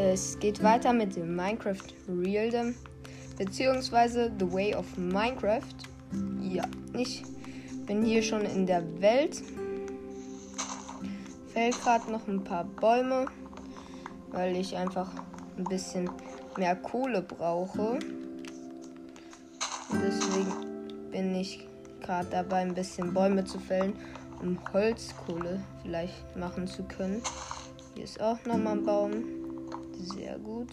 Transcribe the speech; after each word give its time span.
Es 0.00 0.38
geht 0.38 0.62
weiter 0.62 0.92
mit 0.92 1.16
dem 1.16 1.34
Minecraft 1.34 1.82
Realdom, 2.08 2.72
beziehungsweise 3.36 4.30
The 4.38 4.52
Way 4.52 4.76
of 4.76 4.86
Minecraft. 4.96 5.74
Ja, 6.40 6.62
ich 6.96 7.24
bin 7.84 8.04
hier 8.04 8.22
schon 8.22 8.42
in 8.42 8.64
der 8.64 8.84
Welt. 9.00 9.42
Fällt 11.52 11.82
gerade 11.82 12.12
noch 12.12 12.28
ein 12.28 12.44
paar 12.44 12.62
Bäume, 12.62 13.26
weil 14.30 14.54
ich 14.54 14.76
einfach 14.76 15.10
ein 15.56 15.64
bisschen 15.64 16.08
mehr 16.56 16.76
Kohle 16.76 17.20
brauche. 17.20 17.98
Deswegen 19.90 21.10
bin 21.10 21.34
ich 21.34 21.66
gerade 22.00 22.28
dabei, 22.30 22.58
ein 22.58 22.74
bisschen 22.74 23.12
Bäume 23.12 23.44
zu 23.44 23.58
fällen, 23.58 23.94
um 24.40 24.60
Holzkohle 24.72 25.60
vielleicht 25.82 26.36
machen 26.36 26.68
zu 26.68 26.84
können. 26.84 27.20
Hier 27.94 28.04
ist 28.04 28.20
auch 28.20 28.38
nochmal 28.44 28.78
ein 28.78 28.84
Baum. 28.84 29.37
Sehr 29.98 30.38
gut. 30.38 30.68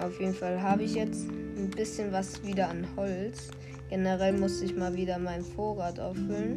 Auf 0.00 0.20
jeden 0.20 0.34
Fall 0.34 0.60
habe 0.62 0.82
ich 0.82 0.94
jetzt 0.94 1.28
ein 1.28 1.70
bisschen 1.70 2.12
was 2.12 2.44
wieder 2.44 2.68
an 2.68 2.86
Holz. 2.96 3.50
Generell 3.88 4.38
musste 4.38 4.64
ich 4.64 4.76
mal 4.76 4.94
wieder 4.94 5.18
meinen 5.18 5.44
Vorrat 5.44 5.98
auffüllen. 5.98 6.56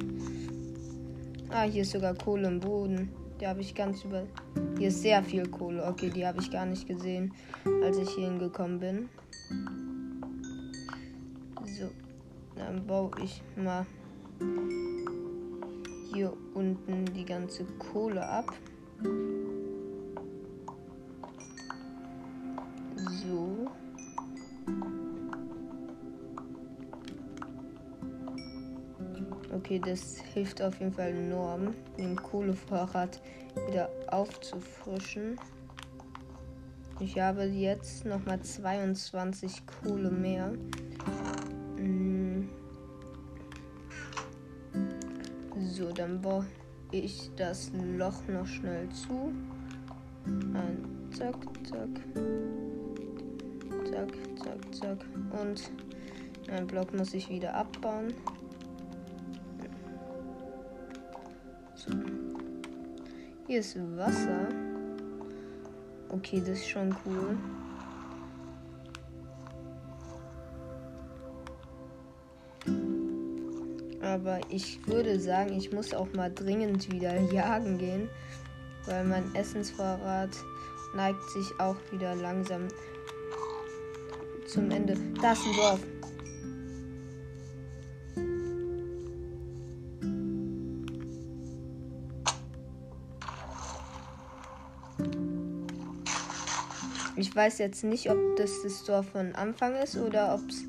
Ah, 1.50 1.64
hier 1.64 1.84
ist 1.84 1.92
sogar 1.92 2.14
Kohle 2.16 2.48
im 2.48 2.60
Boden. 2.60 3.10
Die 3.40 3.48
habe 3.48 3.62
ich 3.62 3.74
ganz 3.74 4.04
über. 4.04 4.24
Hier 4.78 4.90
ist 4.90 5.02
sehr 5.02 5.24
viel 5.24 5.48
Kohle. 5.48 5.86
Okay, 5.86 6.10
die 6.10 6.26
habe 6.26 6.42
ich 6.42 6.52
gar 6.52 6.66
nicht 6.66 6.88
gesehen, 6.88 7.34
als 7.84 7.98
ich 7.98 8.10
hier 8.10 8.26
hingekommen 8.26 8.80
bin. 8.80 9.10
Dann 12.60 12.86
baue 12.86 13.10
ich 13.24 13.42
mal 13.56 13.86
hier 16.14 16.34
unten 16.54 17.06
die 17.16 17.24
ganze 17.24 17.64
Kohle 17.64 18.28
ab. 18.28 18.54
So. 23.22 23.72
Okay, 29.56 29.80
das 29.80 30.18
hilft 30.34 30.62
auf 30.62 30.80
jeden 30.80 30.94
Fall 30.94 31.10
enorm, 31.16 31.74
den 31.98 32.16
Kohlevorrat 32.18 33.22
wieder 33.68 33.90
aufzufrischen. 34.08 35.40
Ich 37.00 37.18
habe 37.18 37.44
jetzt 37.44 38.04
nochmal 38.06 38.42
22 38.42 39.62
Kohle 39.66 40.12
mehr. 40.12 40.52
So, 45.80 45.94
dann 45.94 46.20
baue 46.20 46.46
ich 46.92 47.32
das 47.38 47.72
Loch 47.98 48.28
noch 48.28 48.46
schnell 48.46 48.90
zu. 48.90 49.32
Ein 50.26 51.10
zack, 51.10 51.38
zack. 51.64 51.88
Zack, 53.90 54.10
zack, 54.44 54.76
zack. 54.76 55.06
Und 55.42 55.72
ein 56.52 56.68
Block 56.68 56.94
muss 56.94 57.14
ich 57.14 57.30
wieder 57.30 57.54
abbauen. 57.54 58.14
So. 61.76 61.94
Hier 63.48 63.62
ist 63.62 63.78
Wasser. 63.96 64.50
Okay, 66.10 66.42
das 66.42 66.60
ist 66.60 66.68
schon 66.68 66.94
cool. 67.06 67.38
Aber 74.10 74.40
ich 74.50 74.80
würde 74.88 75.20
sagen, 75.20 75.54
ich 75.56 75.72
muss 75.72 75.94
auch 75.94 76.12
mal 76.14 76.34
dringend 76.34 76.92
wieder 76.92 77.20
jagen 77.32 77.78
gehen, 77.78 78.10
weil 78.86 79.06
mein 79.06 79.36
Essensvorrat 79.36 80.32
neigt 80.96 81.24
sich 81.30 81.46
auch 81.60 81.76
wieder 81.92 82.16
langsam 82.16 82.68
zum 84.48 84.72
Ende. 84.72 84.98
Da 85.22 85.34
ist 85.34 85.46
ein 85.46 85.56
Dorf. 85.56 85.80
Ich 97.16 97.36
weiß 97.36 97.60
jetzt 97.60 97.84
nicht, 97.84 98.10
ob 98.10 98.18
das 98.38 98.50
das 98.64 98.84
Dorf 98.86 99.10
von 99.10 99.36
Anfang 99.36 99.76
ist 99.76 99.98
oder 99.98 100.34
ob 100.34 100.50
es 100.50 100.64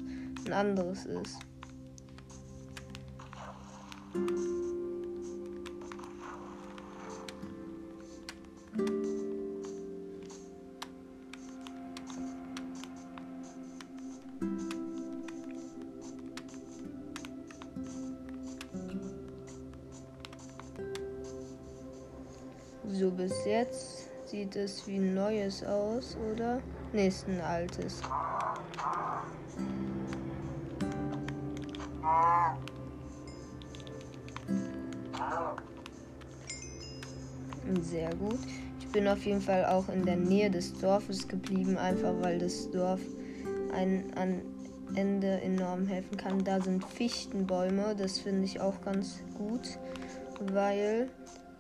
ein 0.45 0.53
anderes 0.53 1.07
ist. 1.07 1.50
Sieht 24.51 24.57
es 24.57 24.87
wie 24.89 24.97
ein 24.97 25.15
neues 25.15 25.63
aus, 25.63 26.17
oder? 26.33 26.61
Ne, 26.93 27.07
ist 27.07 27.29
ein 27.29 27.41
altes. 27.41 28.01
Sehr 37.83 38.15
gut. 38.17 38.39
Ich 38.81 38.89
bin 38.89 39.07
auf 39.07 39.25
jeden 39.25 39.41
Fall 39.41 39.67
auch 39.67 39.89
in 39.89 40.05
der 40.05 40.17
Nähe 40.17 40.51
des 40.51 40.73
Dorfes 40.75 41.29
geblieben, 41.29 41.77
einfach 41.77 42.15
weil 42.21 42.41
das 42.41 42.71
Dorf 42.73 43.01
ein 43.73 44.13
an 44.17 44.43
Ende 44.97 45.41
enorm 45.43 45.87
helfen 45.87 46.17
kann. 46.17 46.43
Da 46.43 46.61
sind 46.61 46.85
Fichtenbäume, 46.85 47.95
das 47.97 48.19
finde 48.19 48.45
ich 48.45 48.61
auch 48.61 48.81
ganz 48.81 49.21
gut, 49.39 49.79
weil 50.53 51.09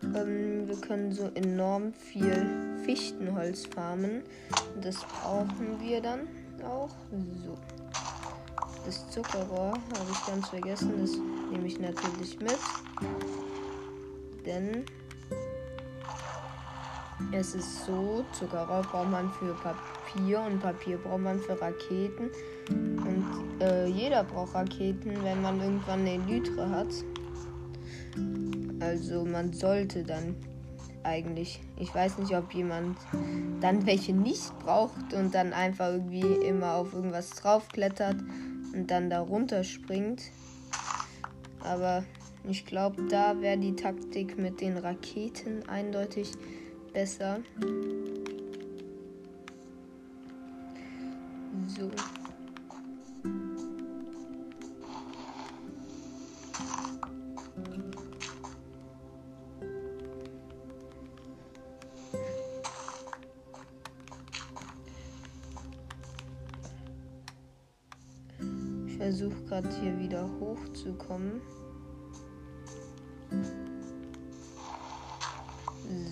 ähm, 0.02 0.66
wir 0.66 0.76
können 0.80 1.12
so 1.12 1.30
enorm 1.34 1.92
viel 1.92 2.46
Fichtenholz 2.84 3.66
farmen. 3.66 4.22
Das 4.80 4.96
brauchen 4.96 5.78
wir 5.80 6.00
dann 6.00 6.28
auch. 6.64 6.90
So. 7.44 7.56
Das 8.86 9.10
Zuckerrohr 9.10 9.72
habe 9.72 10.10
ich 10.10 10.26
ganz 10.26 10.48
vergessen. 10.48 10.92
Das 11.00 11.12
nehme 11.50 11.66
ich 11.66 11.78
natürlich 11.78 12.38
mit. 12.40 12.58
Denn 14.46 14.84
es 17.32 17.54
ist 17.54 17.84
so, 17.84 18.24
Zuckerrohr 18.32 18.82
braucht 18.82 19.10
man 19.10 19.30
für 19.32 19.54
Papier 19.54 20.40
und 20.40 20.60
Papier 20.60 20.96
braucht 20.96 21.20
man 21.20 21.38
für 21.38 21.60
Raketen. 21.60 22.30
Und 22.68 23.60
äh, 23.60 23.86
jeder 23.86 24.24
braucht 24.24 24.54
Raketen, 24.54 25.22
wenn 25.22 25.42
man 25.42 25.60
irgendwann 25.60 26.00
eine 26.00 26.14
Elytre 26.14 26.68
hat. 26.68 26.88
Also 28.80 29.24
man 29.24 29.52
sollte 29.52 30.02
dann 30.02 30.34
eigentlich. 31.02 31.60
Ich 31.76 31.94
weiß 31.94 32.18
nicht, 32.18 32.34
ob 32.36 32.52
jemand 32.52 32.98
dann 33.60 33.86
welche 33.86 34.12
nicht 34.12 34.58
braucht 34.58 35.14
und 35.14 35.34
dann 35.34 35.52
einfach 35.52 35.88
irgendwie 35.88 36.46
immer 36.46 36.74
auf 36.74 36.92
irgendwas 36.92 37.30
draufklettert 37.30 38.16
und 38.74 38.90
dann 38.90 39.10
da 39.10 39.20
runterspringt. 39.20 40.22
Aber 41.62 42.04
ich 42.44 42.64
glaube, 42.66 43.02
da 43.08 43.40
wäre 43.40 43.58
die 43.58 43.76
Taktik 43.76 44.38
mit 44.38 44.60
den 44.60 44.78
Raketen 44.78 45.68
eindeutig 45.68 46.32
besser. 46.92 47.40
So. 51.68 51.90
Versuche 69.00 69.42
gerade 69.48 69.68
hier 69.80 69.98
wieder 69.98 70.28
hochzukommen. 70.38 71.40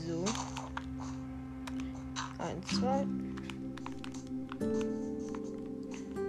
So. 0.07 0.25
Eins, 2.39 2.67
zwei. 2.69 3.05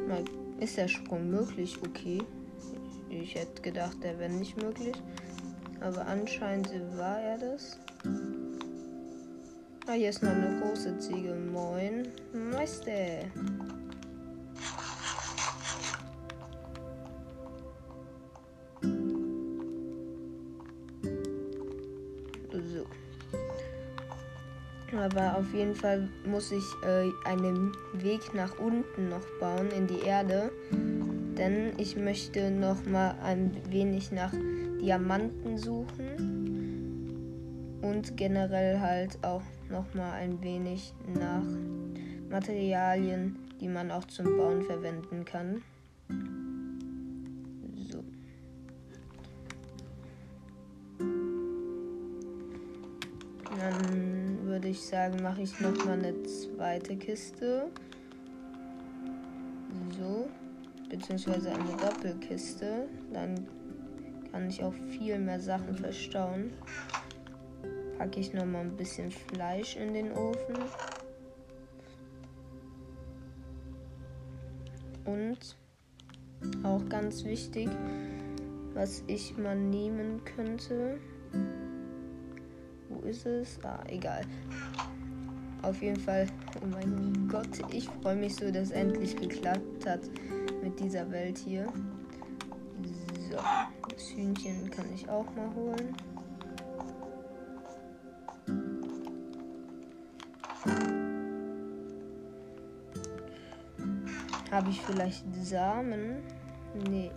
Mal, 0.05 0.25
ist 0.59 0.75
der 0.75 0.89
Sprung 0.89 1.29
möglich? 1.29 1.77
Okay. 1.81 2.19
Ich 3.09 3.35
hätte 3.35 3.61
gedacht, 3.61 4.03
der 4.03 4.19
wäre 4.19 4.29
nicht 4.29 4.61
möglich. 4.61 4.95
Aber 5.79 6.05
anscheinend 6.07 6.69
war 6.97 7.21
er 7.21 7.37
das. 7.37 7.79
Ah, 9.87 9.93
hier 9.93 10.09
ist 10.09 10.21
noch 10.21 10.31
eine 10.31 10.59
große 10.59 10.99
Ziege. 10.99 11.33
Moin, 11.33 12.09
Meister. 12.33 13.23
Aber 25.11 25.37
auf 25.37 25.53
jeden 25.53 25.75
Fall 25.75 26.07
muss 26.25 26.51
ich 26.51 26.65
äh, 26.83 27.09
einen 27.27 27.71
Weg 27.93 28.33
nach 28.33 28.59
unten 28.59 29.09
noch 29.09 29.25
bauen 29.39 29.69
in 29.75 29.87
die 29.87 30.01
Erde. 30.01 30.51
Denn 30.71 31.71
ich 31.77 31.95
möchte 31.95 32.51
noch 32.51 32.85
mal 32.85 33.15
ein 33.23 33.51
wenig 33.69 34.11
nach 34.11 34.33
Diamanten 34.81 35.57
suchen. 35.57 36.37
Und 37.81 38.17
generell 38.17 38.79
halt 38.79 39.17
auch 39.23 39.41
noch 39.69 39.93
mal 39.93 40.11
ein 40.11 40.43
wenig 40.43 40.93
nach 41.17 41.45
Materialien, 42.29 43.37
die 43.59 43.67
man 43.67 43.89
auch 43.91 44.05
zum 44.05 44.37
Bauen 44.37 44.63
verwenden 44.63 45.25
kann. 45.25 45.63
Sagen, 55.09 55.23
mache 55.23 55.41
ich 55.41 55.59
noch 55.59 55.85
mal 55.85 55.93
eine 55.93 56.23
zweite 56.23 56.95
Kiste. 56.95 57.69
So. 59.97 60.29
Beziehungsweise 60.89 61.51
eine 61.51 61.77
Doppelkiste. 61.77 62.87
Dann 63.13 63.47
kann 64.31 64.49
ich 64.49 64.63
auch 64.63 64.73
viel 64.73 65.19
mehr 65.19 65.39
Sachen 65.39 65.75
verstauen. 65.75 66.51
Packe 67.97 68.19
ich 68.19 68.33
noch 68.33 68.45
mal 68.45 68.61
ein 68.61 68.75
bisschen 68.75 69.11
Fleisch 69.11 69.75
in 69.75 69.93
den 69.93 70.11
Ofen. 70.13 70.55
Und 75.05 75.55
auch 76.63 76.87
ganz 76.87 77.23
wichtig, 77.25 77.69
was 78.73 79.03
ich 79.07 79.37
mal 79.37 79.55
nehmen 79.55 80.23
könnte. 80.23 80.99
Wo 82.89 83.07
ist 83.07 83.25
es? 83.25 83.59
Ah, 83.63 83.83
egal. 83.87 84.23
Auf 85.61 85.81
jeden 85.81 85.99
Fall, 85.99 86.25
oh 86.61 86.65
mein 86.65 87.27
Gott, 87.29 87.59
ich 87.71 87.89
freue 88.01 88.15
mich 88.15 88.35
so, 88.35 88.49
dass 88.51 88.71
endlich 88.71 89.15
geklappt 89.15 89.85
hat 89.85 90.01
mit 90.63 90.79
dieser 90.79 91.09
Welt 91.11 91.37
hier. 91.37 91.67
So, 93.29 93.37
das 93.89 94.11
Hühnchen 94.11 94.71
kann 94.71 94.85
ich 94.93 95.07
auch 95.09 95.25
mal 95.35 95.53
holen. 95.53 95.95
Habe 104.51 104.69
ich 104.71 104.81
vielleicht 104.81 105.23
Samen? 105.43 106.23
Nee. 106.89 107.11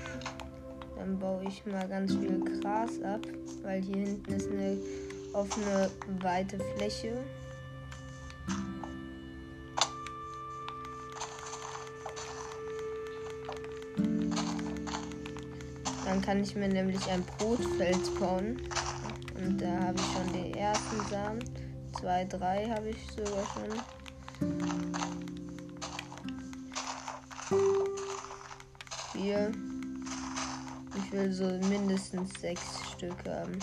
Dann 0.97 1.19
baue 1.19 1.45
ich 1.49 1.65
mal 1.67 1.89
ganz 1.89 2.15
viel 2.15 2.39
Gras 2.61 3.03
ab, 3.03 3.21
weil 3.63 3.83
hier 3.83 3.97
hinten 3.97 4.33
ist 4.33 4.51
eine 4.51 4.77
offene, 5.33 5.91
weite 6.21 6.59
Fläche. 6.77 7.17
Kann 16.23 16.43
ich 16.43 16.55
mir 16.55 16.69
nämlich 16.69 17.11
ein 17.11 17.25
Brotfeld 17.39 18.19
bauen. 18.19 18.57
Und 19.37 19.61
da 19.61 19.81
habe 19.81 19.99
ich 19.99 20.07
schon 20.13 20.33
die 20.33 20.59
ersten 20.59 21.01
Samen. 21.11 21.41
Zwei, 21.99 22.25
drei 22.25 22.69
habe 22.71 22.91
ich 22.91 23.07
sogar 23.11 23.45
schon. 23.55 23.83
vier. 29.13 29.53
Ich 30.97 31.13
will 31.13 31.33
so 31.33 31.45
mindestens 31.69 32.41
sechs 32.41 32.63
Stück 32.93 33.17
haben. 33.27 33.59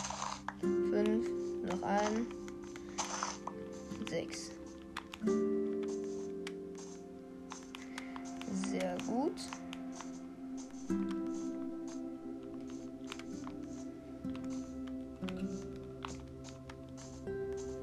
Fünf, 0.62 1.28
noch 1.64 1.82
ein. 1.84 2.28
Sechs. 4.10 4.52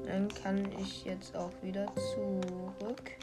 Dann 0.07 0.29
kann 0.29 0.71
ich 0.79 1.05
jetzt 1.05 1.35
auch 1.35 1.51
wieder 1.61 1.85
zurück. 1.95 3.17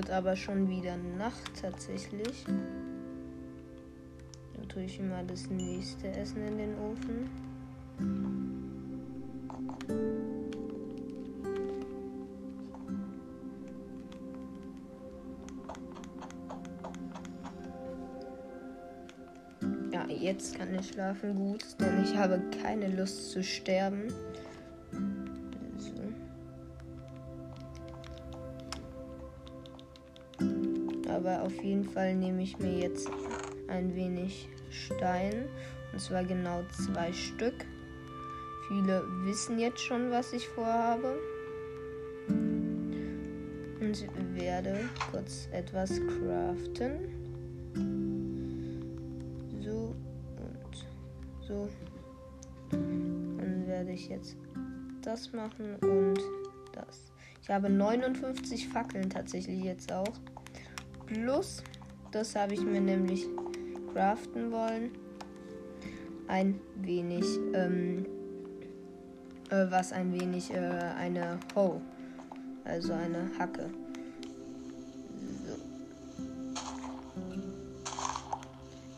wird 0.00 0.10
aber 0.10 0.34
schon 0.34 0.66
wieder 0.68 0.96
Nacht 0.96 1.60
tatsächlich. 1.60 2.44
Dann 4.54 4.68
tue 4.68 4.84
ich 4.84 4.98
mal 5.00 5.26
das 5.26 5.50
nächste 5.50 6.08
Essen 6.12 6.46
in 6.46 6.56
den 6.56 6.78
Ofen. 6.78 8.29
Jetzt 20.40 20.56
kann 20.56 20.74
ich 20.74 20.88
schlafen 20.88 21.34
gut, 21.34 21.62
denn 21.78 22.02
ich 22.02 22.16
habe 22.16 22.40
keine 22.62 22.88
Lust 22.88 23.30
zu 23.30 23.44
sterben. 23.44 24.08
aber 31.10 31.42
auf 31.42 31.62
jeden 31.62 31.84
Fall 31.84 32.14
nehme 32.14 32.42
ich 32.42 32.58
mir 32.58 32.78
jetzt 32.78 33.10
ein 33.68 33.94
wenig 33.94 34.48
Stein. 34.70 35.46
Und 35.92 36.00
zwar 36.00 36.24
genau 36.24 36.62
zwei 36.86 37.12
Stück. 37.12 37.66
Viele 38.68 39.02
wissen 39.24 39.58
jetzt 39.58 39.80
schon, 39.80 40.10
was 40.10 40.32
ich 40.32 40.48
vorhabe. 40.48 41.18
Und 42.28 44.08
werde 44.34 44.88
kurz 45.10 45.48
etwas 45.52 45.90
craften. 45.90 47.19
Jetzt 54.10 54.36
das 55.02 55.32
machen 55.32 55.76
und 55.76 56.20
das. 56.72 57.10
Ich 57.42 57.48
habe 57.48 57.70
59 57.70 58.68
Fackeln 58.68 59.08
tatsächlich 59.08 59.64
jetzt 59.64 59.92
auch. 59.92 60.12
Plus, 61.06 61.62
das 62.12 62.36
habe 62.36 62.54
ich 62.54 62.62
mir 62.62 62.80
nämlich 62.80 63.26
craften 63.92 64.52
wollen. 64.52 64.90
Ein 66.28 66.60
wenig, 66.76 67.24
ähm, 67.54 68.06
äh, 69.50 69.66
was 69.70 69.92
ein 69.92 70.12
wenig, 70.12 70.52
äh, 70.52 70.58
eine 70.58 71.40
Hoe, 71.54 71.80
also 72.64 72.92
eine 72.92 73.30
Hacke. 73.38 73.70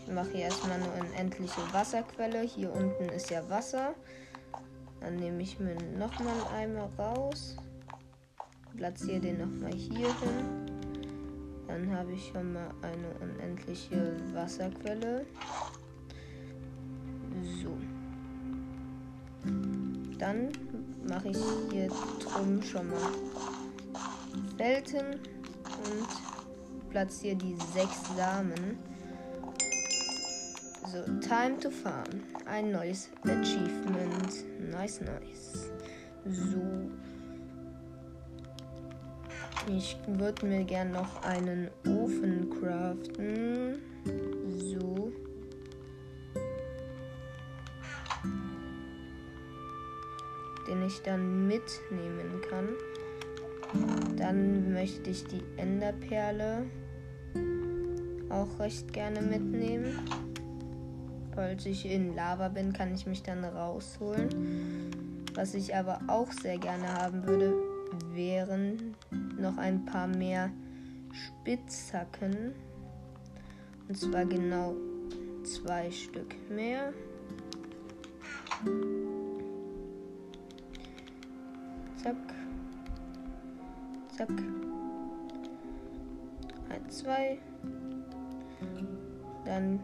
Ich 0.06 0.12
mache 0.12 0.28
hier 0.32 0.40
erstmal 0.40 0.72
eine 0.72 0.90
unendliche 1.00 1.62
Wasserquelle. 1.72 2.42
Hier 2.42 2.70
unten 2.70 3.08
ist 3.08 3.30
ja 3.30 3.48
Wasser. 3.48 3.94
Dann 5.02 5.16
nehme 5.16 5.42
ich 5.42 5.58
mir 5.58 5.74
nochmal 5.98 6.32
einen 6.54 6.76
Eimer 6.76 6.88
raus. 6.96 7.56
Platziere 8.76 9.20
den 9.20 9.38
nochmal 9.38 9.72
hier 9.72 10.06
hin. 10.20 10.66
Dann 11.66 11.90
habe 11.90 12.12
ich 12.12 12.28
schon 12.28 12.52
mal 12.52 12.70
eine 12.82 13.08
unendliche 13.20 14.16
Wasserquelle. 14.32 15.26
So. 17.62 17.76
Dann 20.18 20.50
mache 21.08 21.30
ich 21.30 21.38
hier 21.70 21.88
drum 21.88 22.62
schon 22.62 22.88
mal 22.90 23.00
Felten 24.56 25.14
und 25.14 26.90
platziere 26.90 27.36
die 27.36 27.56
sechs 27.74 28.02
Samen. 28.16 28.78
So, 30.90 31.04
time 31.20 31.58
to 31.60 31.70
farm. 31.70 32.22
Ein 32.44 32.72
neues 32.72 33.08
Achievement. 33.22 34.44
Nice, 34.72 35.00
nice. 35.00 35.70
So. 36.24 36.90
Ich 39.70 39.96
würde 40.08 40.44
mir 40.44 40.64
gern 40.64 40.90
noch 40.90 41.22
einen 41.22 41.70
Ofen 41.86 42.50
craften. 42.50 43.78
So. 44.58 45.12
Den 50.66 50.82
ich 50.84 51.00
dann 51.02 51.46
mitnehmen 51.46 52.40
kann. 52.50 52.68
Dann 54.16 54.72
möchte 54.72 55.10
ich 55.10 55.24
die 55.26 55.44
Enderperle 55.56 56.66
auch 58.28 58.58
recht 58.58 58.92
gerne 58.92 59.22
mitnehmen. 59.22 59.98
Falls 61.34 61.64
ich 61.64 61.86
in 61.86 62.14
Lava 62.14 62.48
bin, 62.48 62.72
kann 62.72 62.94
ich 62.94 63.06
mich 63.06 63.22
dann 63.22 63.44
rausholen. 63.44 65.24
Was 65.34 65.54
ich 65.54 65.74
aber 65.74 66.00
auch 66.08 66.30
sehr 66.30 66.58
gerne 66.58 66.92
haben 66.92 67.26
würde, 67.26 67.54
wären 68.12 68.94
noch 69.38 69.56
ein 69.56 69.86
paar 69.86 70.06
mehr 70.06 70.50
Spitzhacken. 71.12 72.52
Und 73.88 73.96
zwar 73.96 74.26
genau 74.26 74.74
zwei 75.44 75.90
Stück 75.90 76.34
mehr. 76.50 76.92
Zack. 82.02 82.16
Zack. 84.16 84.30
Ein, 86.68 86.90
zwei. 86.90 87.38
Dann 89.44 89.80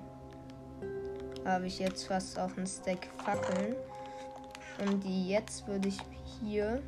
habe 1.48 1.66
ich 1.66 1.78
jetzt 1.78 2.06
fast 2.06 2.38
auch 2.38 2.56
ein 2.56 2.66
Stack 2.66 3.08
Fackeln. 3.24 3.74
Und 4.86 5.02
die 5.02 5.28
jetzt 5.28 5.66
würde 5.66 5.88
ich 5.88 5.98
hier. 6.40 6.82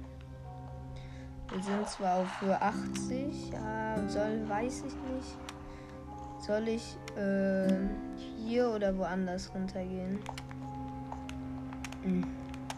Wir 1.52 1.62
sind 1.62 1.88
zwar 1.88 2.21
auf 2.21 2.40
Höhe 2.40 2.61
80, 2.61 3.50
ja, 3.52 4.09
soll, 4.09 4.49
weiß 4.49 4.85
ich 4.87 4.95
nicht. 4.95 5.37
Soll 6.47 6.69
ich 6.69 6.97
äh, 7.17 7.69
hier 8.37 8.71
oder 8.71 8.97
woanders 8.97 9.52
runtergehen? 9.52 10.21
Hm. 12.02 12.25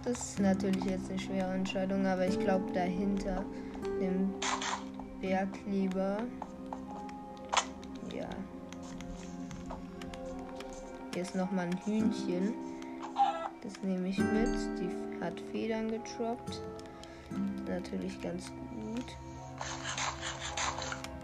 Das 0.04 0.30
ist 0.30 0.40
natürlich 0.40 0.84
jetzt 0.84 1.10
eine 1.10 1.18
schwere 1.18 1.52
Entscheidung, 1.52 2.06
aber 2.06 2.26
ich 2.26 2.38
glaube 2.40 2.72
dahinter 2.72 3.44
dem 4.00 4.34
Berg 5.20 5.48
lieber. 5.66 6.18
Ist 11.14 11.34
nochmal 11.36 11.66
ein 11.66 11.78
Hühnchen. 11.84 12.54
Das 13.62 13.80
nehme 13.82 14.08
ich 14.08 14.18
mit. 14.18 14.48
Die 14.80 15.22
hat 15.22 15.38
Federn 15.52 15.88
getroppt. 15.88 16.60
Natürlich 17.68 18.20
ganz 18.20 18.46
gut. 18.46 19.16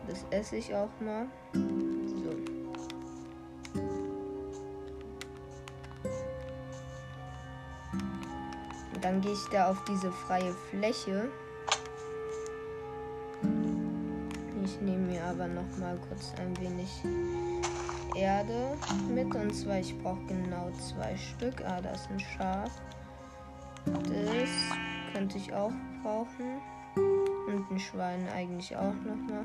Das 0.06 0.24
esse 0.30 0.56
ich 0.56 0.74
auch 0.74 0.88
mal. 1.00 1.26
Dann 9.00 9.20
gehe 9.20 9.32
ich 9.32 9.48
da 9.50 9.70
auf 9.70 9.82
diese 9.84 10.12
freie 10.12 10.52
Fläche. 10.70 11.28
Ich 14.62 14.80
nehme 14.80 15.06
mir 15.06 15.24
aber 15.24 15.48
noch 15.48 15.76
mal 15.78 15.98
kurz 16.08 16.32
ein 16.38 16.56
wenig 16.60 16.88
Erde 18.14 18.76
mit. 19.12 19.34
Und 19.34 19.54
zwar, 19.54 19.78
ich 19.78 19.96
brauche 19.98 20.24
genau 20.26 20.70
zwei 20.72 21.16
Stück. 21.16 21.62
Ah, 21.64 21.80
da 21.80 21.90
ist 21.90 22.08
ein 22.10 22.20
Schaf. 22.20 22.70
Das 23.84 24.50
könnte 25.12 25.38
ich 25.38 25.52
auch 25.52 25.72
brauchen. 26.02 26.60
Und 27.46 27.70
ein 27.70 27.78
Schwein 27.78 28.28
eigentlich 28.34 28.76
auch 28.76 28.94
noch 28.94 29.16
mal. 29.16 29.42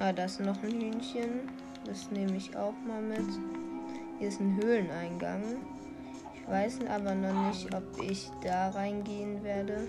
Ah, 0.00 0.12
da 0.12 0.24
ist 0.24 0.40
noch 0.40 0.62
ein 0.62 0.80
Hühnchen. 0.80 1.48
Das 1.84 2.10
nehme 2.10 2.36
ich 2.36 2.56
auch 2.56 2.74
mal 2.86 3.02
mit. 3.02 3.26
Hier 4.18 4.28
ist 4.28 4.40
ein 4.40 4.56
Höhleneingang. 4.56 5.42
Weiß 6.48 6.78
aber 6.88 7.14
noch 7.14 7.46
nicht, 7.48 7.74
ob 7.74 8.02
ich 8.02 8.30
da 8.42 8.70
reingehen 8.70 9.44
werde 9.44 9.86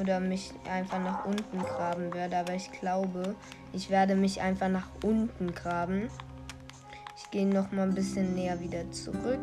oder 0.00 0.20
mich 0.20 0.52
einfach 0.70 0.98
nach 0.98 1.24
unten 1.24 1.58
graben 1.58 2.12
werde. 2.12 2.36
Aber 2.38 2.54
ich 2.54 2.70
glaube, 2.72 3.34
ich 3.72 3.90
werde 3.90 4.14
mich 4.14 4.40
einfach 4.40 4.68
nach 4.68 4.88
unten 5.02 5.54
graben. 5.54 6.08
Ich 7.16 7.30
gehe 7.30 7.46
noch 7.46 7.72
mal 7.72 7.88
ein 7.88 7.94
bisschen 7.94 8.34
näher 8.34 8.60
wieder 8.60 8.90
zurück. 8.90 9.40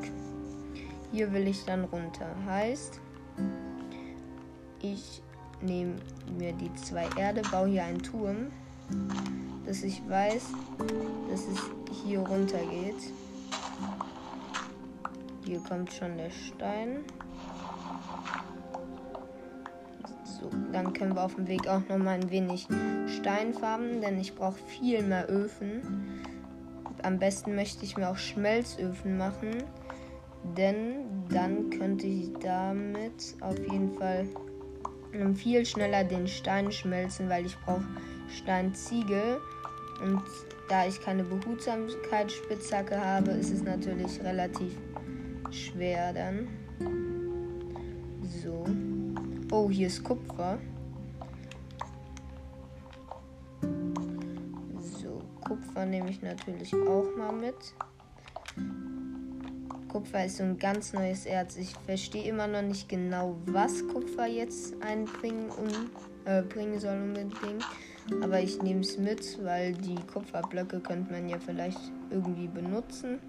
Hier 1.11 1.33
will 1.33 1.47
ich 1.47 1.65
dann 1.65 1.85
runter. 1.85 2.27
Heißt, 2.45 2.99
ich 4.81 5.21
nehme 5.61 5.95
mir 6.37 6.53
die 6.53 6.73
zwei 6.75 7.07
Erde, 7.17 7.41
baue 7.51 7.69
hier 7.69 7.85
einen 7.85 8.01
Turm 8.01 8.47
dass 9.65 9.83
ich 9.83 10.01
weiß, 10.07 10.47
dass 11.29 11.41
es 11.41 11.59
hier 12.03 12.19
runter 12.19 12.57
geht. 12.57 12.95
Hier 15.45 15.59
kommt 15.59 15.91
schon 15.91 16.17
der 16.17 16.29
Stein. 16.29 17.03
So, 20.23 20.49
dann 20.71 20.93
können 20.93 21.15
wir 21.15 21.23
auf 21.23 21.35
dem 21.35 21.47
Weg 21.47 21.67
auch 21.67 21.81
noch 21.89 21.97
mal 21.97 22.19
ein 22.19 22.29
wenig 22.29 22.67
Stein 23.07 23.53
farben, 23.53 24.01
denn 24.01 24.19
ich 24.19 24.35
brauche 24.35 24.59
viel 24.67 25.01
mehr 25.03 25.29
Öfen. 25.29 26.19
Am 27.03 27.17
besten 27.17 27.55
möchte 27.55 27.83
ich 27.83 27.97
mir 27.97 28.09
auch 28.09 28.17
Schmelzöfen 28.17 29.17
machen, 29.17 29.63
denn 30.55 31.05
dann 31.29 31.71
könnte 31.71 32.05
ich 32.05 32.31
damit 32.39 33.35
auf 33.41 33.57
jeden 33.57 33.93
Fall 33.93 34.27
viel 35.35 35.65
schneller 35.65 36.03
den 36.03 36.27
Stein 36.27 36.71
schmelzen, 36.71 37.29
weil 37.29 37.45
ich 37.45 37.57
brauche 37.59 37.85
Steinziegel. 38.29 39.39
Und 40.01 40.21
da 40.69 40.85
ich 40.87 41.01
keine 41.01 41.23
Behutsamkeitsspitzhacke 41.23 42.99
habe, 43.03 43.31
ist 43.31 43.51
es 43.51 43.61
natürlich 43.63 44.21
relativ 44.23 44.75
schwer 45.51 46.13
dann. 46.13 46.47
So. 48.43 48.65
Oh, 49.51 49.69
hier 49.69 49.87
ist 49.87 50.03
Kupfer. 50.03 50.57
So, 54.79 55.21
Kupfer 55.41 55.85
nehme 55.85 56.09
ich 56.09 56.21
natürlich 56.21 56.73
auch 56.73 57.05
mal 57.17 57.33
mit. 57.33 57.55
Kupfer 59.89 60.25
ist 60.25 60.37
so 60.37 60.43
ein 60.43 60.57
ganz 60.57 60.93
neues 60.93 61.25
Erz. 61.25 61.57
Ich 61.57 61.75
verstehe 61.85 62.23
immer 62.23 62.47
noch 62.47 62.61
nicht 62.61 62.87
genau, 62.87 63.35
was 63.45 63.85
Kupfer 63.89 64.25
jetzt 64.25 64.81
einbringen 64.81 65.49
und 65.49 65.89
äh, 66.23 66.41
bringen 66.43 66.79
soll 66.79 66.95
unbedingt. 66.95 67.65
Aber 68.21 68.39
ich 68.41 68.61
nehme 68.61 68.81
es 68.81 68.97
mit, 68.97 69.43
weil 69.43 69.73
die 69.73 69.95
Kupferblöcke 69.95 70.79
könnte 70.79 71.11
man 71.11 71.29
ja 71.29 71.37
vielleicht 71.39 71.79
irgendwie 72.09 72.47
benutzen. 72.47 73.19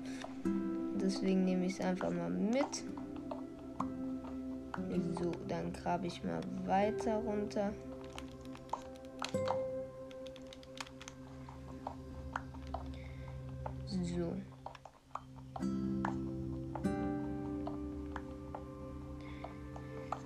Deswegen 1.01 1.45
nehme 1.45 1.67
ich 1.67 1.75
es 1.75 1.81
einfach 1.81 2.11
mal 2.11 2.31
mit. 2.31 2.85
So, 5.19 5.31
dann 5.49 5.73
grabe 5.73 6.07
ich 6.07 6.23
mal 6.25 6.41
weiter 6.65 7.17
runter. 7.17 7.73
So. 13.87 14.35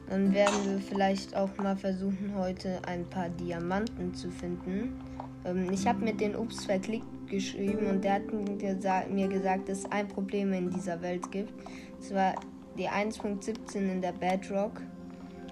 Dann 0.09 0.33
werden 0.33 0.66
vielleicht 0.97 1.37
auch 1.37 1.55
mal 1.59 1.77
versuchen, 1.77 2.33
heute 2.35 2.81
ein 2.87 3.05
paar 3.05 3.29
Diamanten 3.29 4.15
zu 4.15 4.31
finden. 4.31 4.99
Ähm, 5.45 5.71
ich 5.71 5.87
habe 5.87 6.03
mit 6.03 6.23
den 6.23 6.35
Ups 6.35 6.65
verklickt 6.65 7.07
geschrieben 7.29 7.87
und 7.87 8.03
der 8.03 8.15
hat 8.15 9.11
mir 9.11 9.29
gesagt, 9.29 9.69
dass 9.69 9.81
es 9.81 9.93
ein 9.93 10.09
Problem 10.09 10.55
in 10.55 10.71
dieser 10.71 11.03
Welt 11.03 11.31
gibt. 11.31 11.53
Das 11.99 12.15
war 12.15 12.35
die 12.79 12.89
1.17 12.89 13.77
in 13.77 14.01
der 14.01 14.13
Bedrock. 14.13 14.81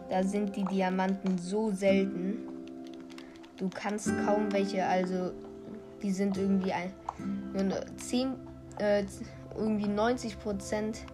Da 0.08 0.22
sind 0.22 0.56
die 0.56 0.64
Diamanten 0.64 1.36
so 1.36 1.70
selten. 1.72 2.38
Du 3.58 3.68
kannst 3.68 4.06
kaum 4.24 4.50
welche, 4.50 4.86
also 4.86 5.32
die 6.02 6.10
sind 6.10 6.38
irgendwie 6.38 6.72
ein, 6.72 6.90
nur 7.52 7.84
10, 7.98 8.32
äh, 8.78 9.04
irgendwie 9.54 9.88
90 9.88 10.38
Prozent 10.38 11.04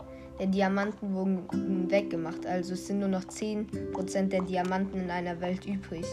der 0.41 0.47
Diamanten 0.47 1.15
wurden 1.15 1.91
weggemacht. 1.91 2.47
Also 2.47 2.73
es 2.73 2.87
sind 2.87 3.01
nur 3.01 3.09
noch 3.09 3.25
10% 3.25 4.29
der 4.29 4.41
Diamanten 4.41 5.03
in 5.03 5.11
einer 5.11 5.39
Welt 5.41 5.67
übrig. 5.67 6.07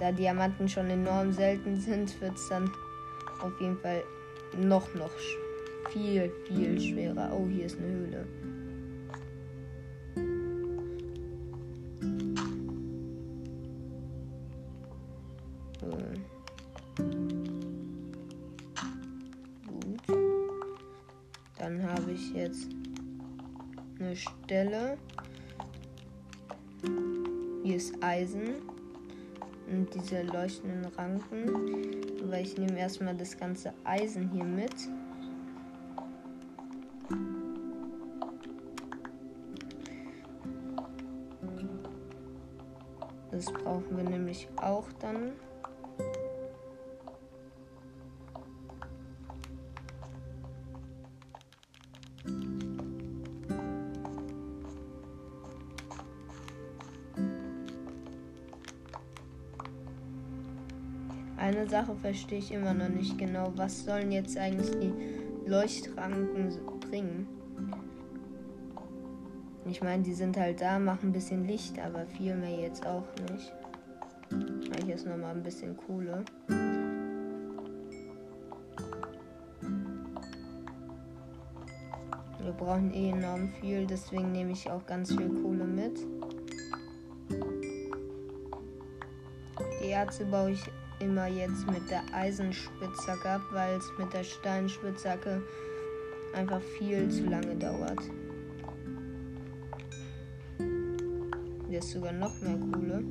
Da 0.00 0.10
Diamanten 0.10 0.68
schon 0.68 0.90
enorm 0.90 1.32
selten 1.32 1.80
sind, 1.80 2.20
wird 2.20 2.34
es 2.34 2.48
dann 2.48 2.68
auf 3.40 3.52
jeden 3.60 3.78
Fall 3.78 4.02
noch, 4.58 4.92
noch 4.94 5.10
viel, 5.90 6.32
viel 6.48 6.80
schwerer. 6.80 7.30
Oh, 7.32 7.46
hier 7.48 7.66
ist 7.66 7.78
eine 7.78 7.86
Höhle. 7.86 8.26
Eisen 28.04 28.60
und 29.66 29.88
diese 29.94 30.22
leuchtenden 30.22 30.84
Ranken. 30.92 32.02
Aber 32.22 32.38
ich 32.38 32.58
nehme 32.58 32.78
erstmal 32.78 33.16
das 33.16 33.36
ganze 33.36 33.72
Eisen 33.82 34.28
hier 34.30 34.44
mit. 34.44 34.74
Das 43.30 43.46
brauchen 43.46 43.96
wir 43.96 44.04
nämlich 44.04 44.48
auch 44.56 44.86
dann. 45.00 45.32
Sache 61.84 61.96
verstehe 61.96 62.38
ich 62.38 62.52
immer 62.52 62.72
noch 62.72 62.88
nicht 62.88 63.18
genau. 63.18 63.52
Was 63.56 63.84
sollen 63.84 64.10
jetzt 64.10 64.38
eigentlich 64.38 64.70
die 64.70 64.92
Leuchtranken 65.46 66.50
bringen? 66.80 67.28
Ich 69.66 69.82
meine, 69.82 70.02
die 70.02 70.14
sind 70.14 70.36
halt 70.36 70.60
da, 70.60 70.78
machen 70.78 71.10
ein 71.10 71.12
bisschen 71.12 71.46
Licht, 71.46 71.78
aber 71.78 72.06
viel 72.06 72.34
mehr 72.36 72.58
jetzt 72.58 72.86
auch 72.86 73.04
nicht. 73.30 73.52
Hier 74.84 74.94
ist 74.94 75.06
nochmal 75.06 75.34
ein 75.34 75.42
bisschen 75.42 75.76
Kohle. 75.76 76.24
Wir 82.40 82.52
brauchen 82.52 82.92
eh 82.92 83.10
enorm 83.10 83.50
viel, 83.60 83.86
deswegen 83.86 84.32
nehme 84.32 84.52
ich 84.52 84.70
auch 84.70 84.84
ganz 84.86 85.10
viel 85.10 85.28
Kohle 85.28 85.64
mit. 85.64 85.98
Die 89.82 89.90
Erze 89.90 90.24
baue 90.26 90.52
ich 90.52 90.70
immer 91.00 91.26
jetzt 91.26 91.66
mit 91.66 91.90
der 91.90 92.02
Eisenspitzhacke 92.12 93.28
ab, 93.28 93.42
weil 93.50 93.76
es 93.76 93.84
mit 93.98 94.12
der 94.12 94.24
Steinspitzhacke 94.24 95.42
einfach 96.34 96.60
viel 96.78 97.08
zu 97.10 97.24
lange 97.24 97.54
dauert. 97.56 98.00
Hier 101.68 101.78
ist 101.78 101.90
sogar 101.90 102.12
noch 102.12 102.32
mehr 102.40 102.58
Kohle. 102.58 103.04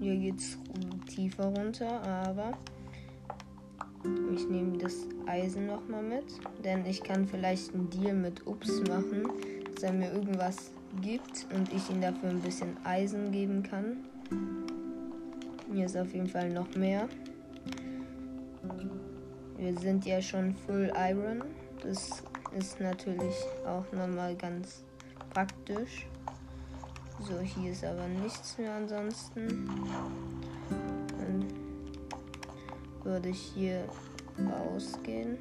Hier 0.00 0.16
geht 0.16 0.38
es 0.38 0.58
tiefer 1.06 1.46
runter, 1.46 2.02
Eisen 5.42 5.66
nochmal 5.66 6.04
mit, 6.04 6.24
denn 6.62 6.86
ich 6.86 7.02
kann 7.02 7.26
vielleicht 7.26 7.74
einen 7.74 7.90
Deal 7.90 8.14
mit 8.14 8.46
Ups 8.46 8.80
machen, 8.88 9.28
dass 9.74 9.82
er 9.82 9.92
mir 9.92 10.12
irgendwas 10.12 10.70
gibt 11.00 11.48
und 11.52 11.72
ich 11.72 11.90
ihm 11.90 12.00
dafür 12.00 12.30
ein 12.30 12.40
bisschen 12.40 12.76
Eisen 12.84 13.32
geben 13.32 13.64
kann. 13.64 14.04
Hier 15.72 15.86
ist 15.86 15.96
auf 15.96 16.14
jeden 16.14 16.28
Fall 16.28 16.48
noch 16.50 16.72
mehr. 16.76 17.08
Wir 19.56 19.76
sind 19.80 20.06
ja 20.06 20.22
schon 20.22 20.54
Full 20.54 20.92
Iron. 20.96 21.42
Das 21.82 22.22
ist 22.56 22.78
natürlich 22.78 23.34
auch 23.66 23.90
nochmal 23.92 24.36
ganz 24.36 24.84
praktisch. 25.30 26.06
So, 27.18 27.40
hier 27.40 27.72
ist 27.72 27.84
aber 27.84 28.06
nichts 28.06 28.58
mehr 28.58 28.76
ansonsten. 28.76 29.68
Dann 31.18 31.46
würde 33.02 33.30
ich 33.30 33.40
hier 33.40 33.88
rausgehen. 34.38 35.36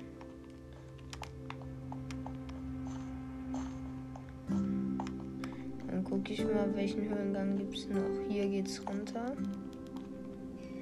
Dann 5.88 6.04
gucke 6.04 6.34
ich 6.34 6.44
mal, 6.44 6.70
welchen 6.76 7.10
Höhengang 7.10 7.58
gibt 7.58 7.78
es 7.78 7.88
noch. 7.88 8.28
Hier 8.30 8.48
geht 8.48 8.68
es 8.68 8.82
runter. 8.88 9.36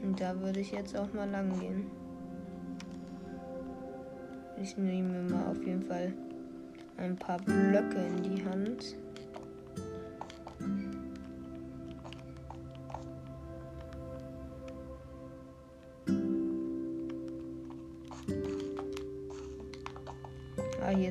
Und 0.04 0.20
da 0.20 0.40
würde 0.40 0.60
ich 0.60 0.72
jetzt 0.72 0.98
auch 0.98 1.12
mal 1.14 1.30
lang 1.30 1.60
gehen. 1.60 1.86
Ich 4.62 4.78
nehme 4.78 5.24
mal 5.30 5.48
auf 5.48 5.64
jeden 5.66 5.84
Fall 5.84 6.14
ein 6.98 7.16
paar 7.16 7.38
Blöcke 7.40 7.98
in 7.98 8.24
die 8.24 8.46
Hand. 8.46 8.96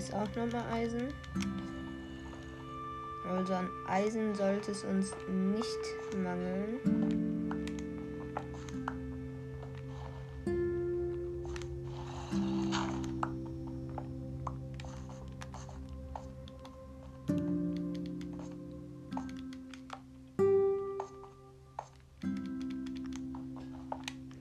Ist 0.09 0.15
auch 0.15 0.37
nochmal 0.37 0.65
Eisen. 0.73 1.13
Also 3.29 3.55
an 3.55 3.69
Eisen 3.87 4.35
sollte 4.35 4.71
es 4.73 4.85
uns 4.85 5.13
nicht 5.29 6.17
mangeln. 6.17 6.81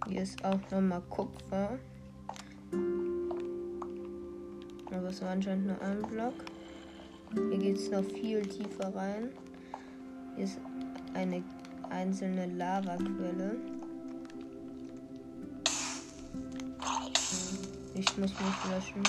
Hier 0.08 0.22
ist 0.22 0.46
auch 0.46 0.60
nochmal 0.72 1.02
Kupfer. 1.10 1.47
Anscheinend 5.38 5.68
nur 5.68 5.82
ein 5.84 6.02
Block. 6.02 6.34
Hier 7.32 7.60
geht 7.60 7.78
es 7.78 7.92
noch 7.92 8.04
viel 8.04 8.42
tiefer 8.42 8.96
rein. 8.96 9.30
Hier 10.36 10.46
ist 10.46 10.60
eine 11.14 11.44
einzelne 11.92 12.48
Lavaquelle. 12.48 13.58
Ich 17.94 18.18
muss 18.18 18.32
mich 18.32 18.72
löschen. 18.72 19.04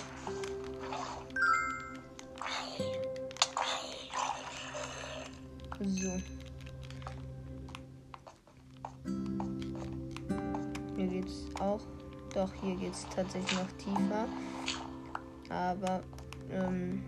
So. 5.81 6.21
Hier 10.95 11.07
geht's 11.07 11.45
auch. 11.59 11.81
Doch, 12.35 12.53
hier 12.61 12.77
geht's 12.77 13.07
tatsächlich 13.15 13.59
noch 13.59 13.73
tiefer. 13.79 14.27
Aber 15.49 16.03
ähm, 16.53 17.03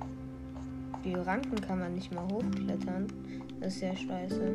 die 1.04 1.14
Ranken 1.14 1.60
kann 1.60 1.78
man 1.78 1.94
nicht 1.94 2.12
mal 2.12 2.26
hochklettern. 2.30 3.06
Das 3.60 3.74
ist 3.74 3.82
ja 3.82 3.96
scheiße. 3.96 4.54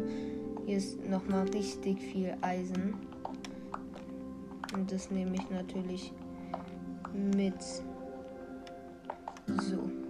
Hier 0.65 0.77
ist 0.77 1.03
nochmal 1.07 1.47
richtig 1.49 1.99
viel 1.99 2.35
Eisen. 2.41 2.95
Und 4.73 4.91
das 4.91 5.09
nehme 5.11 5.35
ich 5.35 5.49
natürlich 5.49 6.11
mit. 7.13 7.61
So. 9.47 10.04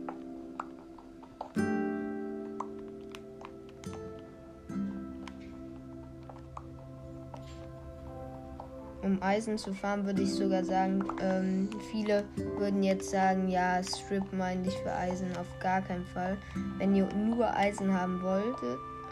Um 9.15 9.23
Eisen 9.23 9.58
zu 9.58 9.73
farmen, 9.73 10.06
würde 10.06 10.21
ich 10.21 10.34
sogar 10.34 10.63
sagen, 10.63 11.04
ähm, 11.21 11.69
viele 11.91 12.23
würden 12.58 12.84
jetzt 12.84 13.10
sagen, 13.10 13.47
ja, 13.49 13.82
Strip 13.84 14.23
meine 14.34 14.67
ich 14.67 14.75
für 14.75 14.91
Eisen 14.91 15.36
auf 15.38 15.47
gar 15.60 15.82
keinen 15.82 16.06
Fall. 16.06 16.38
Wenn 16.78 16.95
ihr 16.95 17.08
nur 17.13 17.56
Eisen 17.56 17.93
haben 17.93 18.21
wollt 18.21 18.56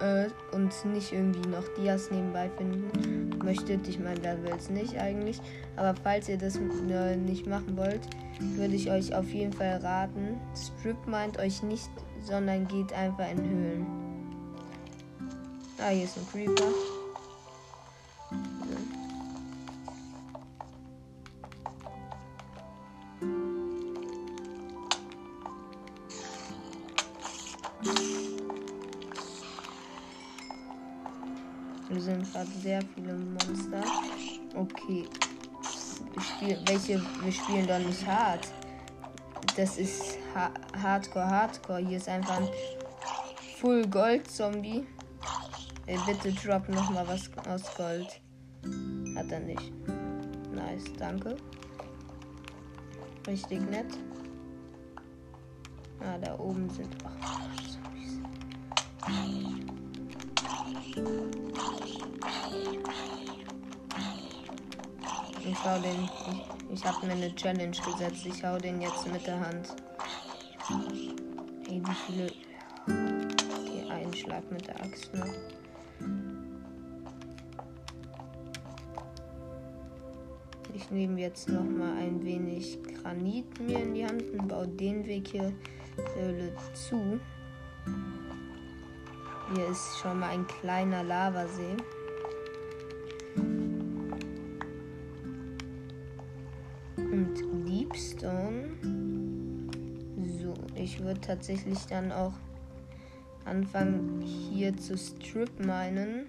äh, 0.02 0.28
und 0.56 0.74
nicht 0.94 1.14
irgendwie 1.14 1.48
noch 1.48 1.64
Dias 1.78 2.12
nebenbei 2.12 2.50
finden 2.58 3.38
möchtet, 3.44 3.88
ich 3.88 4.00
meine, 4.00 4.22
wer 4.22 4.42
will 4.44 4.54
es 4.58 4.70
nicht 4.70 4.98
eigentlich, 4.98 5.40
aber 5.76 5.96
falls 6.04 6.28
ihr 6.30 6.38
das 6.38 6.58
äh, 6.58 7.16
nicht 7.16 7.48
machen 7.48 7.78
wollt, 7.78 8.02
würde 8.56 8.76
ich 8.76 8.90
euch 8.92 9.16
auf 9.16 9.30
jeden 9.30 9.54
Fall 9.54 9.78
raten, 9.78 10.40
Strip 10.56 10.98
meint 11.08 11.40
euch 11.40 11.64
nicht, 11.64 11.90
sondern 12.22 12.68
geht 12.68 12.92
einfach 12.94 13.30
in 13.32 13.38
Höhlen. 13.38 13.86
Ah, 15.80 15.90
hier 15.90 16.06
ist 16.06 16.18
ein 16.18 16.28
Creeper. 16.32 16.72
Sind 32.04 32.32
gerade 32.32 32.50
sehr 32.62 32.82
viele 32.94 33.14
Monster. 33.14 33.84
Okay. 34.56 35.06
Spiel, 36.20 36.60
welche? 36.68 37.02
Wir 37.24 37.32
spielen 37.32 37.66
doch 37.66 37.80
nicht 37.80 38.06
hart. 38.06 38.48
Das 39.56 39.78
ist 39.78 40.18
ha 40.36 40.52
Hardcore, 40.82 41.26
Hardcore. 41.26 41.80
Hier 41.80 41.98
ist 41.98 42.10
einfach 42.10 42.38
ein 42.38 42.50
Full 43.60 43.88
Gold 43.88 44.30
Zombie. 44.30 44.86
Ey, 45.86 45.98
bitte 46.06 46.32
drop 46.34 46.68
noch 46.70 46.90
mal 46.90 47.08
was 47.08 47.30
aus 47.48 47.76
Gold. 47.76 48.22
Hat 49.16 49.32
er 49.32 49.40
nicht. 49.40 49.72
Nice, 50.54 50.92
danke. 50.98 51.36
Richtig 53.28 53.62
nett. 53.70 53.98
Ah, 56.00 56.18
da 56.18 56.38
oben 56.38 56.70
sind. 56.70 56.90
Oh, 57.06 57.10
Zombies. 60.94 61.33
Ich 65.46 65.66
hau 65.66 65.80
den. 65.80 66.10
Ich, 66.74 66.84
habe 66.86 67.06
mir 67.06 67.14
eine 67.14 67.36
Challenge 67.36 67.72
gesetzt. 67.72 68.26
Ich 68.26 68.44
hau 68.44 68.58
den 68.58 68.82
jetzt 68.82 69.12
mit 69.12 69.26
der 69.28 69.40
Hand. 69.40 69.76
Ey, 71.68 71.82
wie 71.86 71.96
viele. 72.06 72.32
Okay, 72.88 73.90
einen 73.90 74.14
Schlag 74.14 74.50
mit 74.52 74.68
der 74.68 74.82
Axt 74.82 75.14
noch. 75.14 75.28
Ich 80.74 80.90
nehme 80.90 81.22
jetzt 81.22 81.50
noch 81.50 81.64
mal 81.64 81.98
ein 81.98 82.24
wenig 82.24 82.80
Granit 82.84 83.60
mir 83.60 83.80
in 83.80 83.94
die 83.94 84.06
Hand 84.06 84.24
und 84.32 84.48
baue 84.48 84.68
den 84.68 85.06
Weg 85.06 85.28
hier 85.28 85.54
Höhle 86.16 86.52
zu. 86.74 87.20
Hier 89.54 89.68
ist 89.68 90.00
schon 90.00 90.20
mal 90.20 90.30
ein 90.30 90.48
kleiner 90.48 91.04
Lavasee. 91.04 91.78
Ich 100.94 101.04
würde 101.04 101.22
tatsächlich 101.22 101.80
dann 101.88 102.12
auch 102.12 102.34
anfangen 103.46 104.22
hier 104.22 104.76
zu 104.78 104.96
strip 104.98 105.60
minen. 105.60 106.28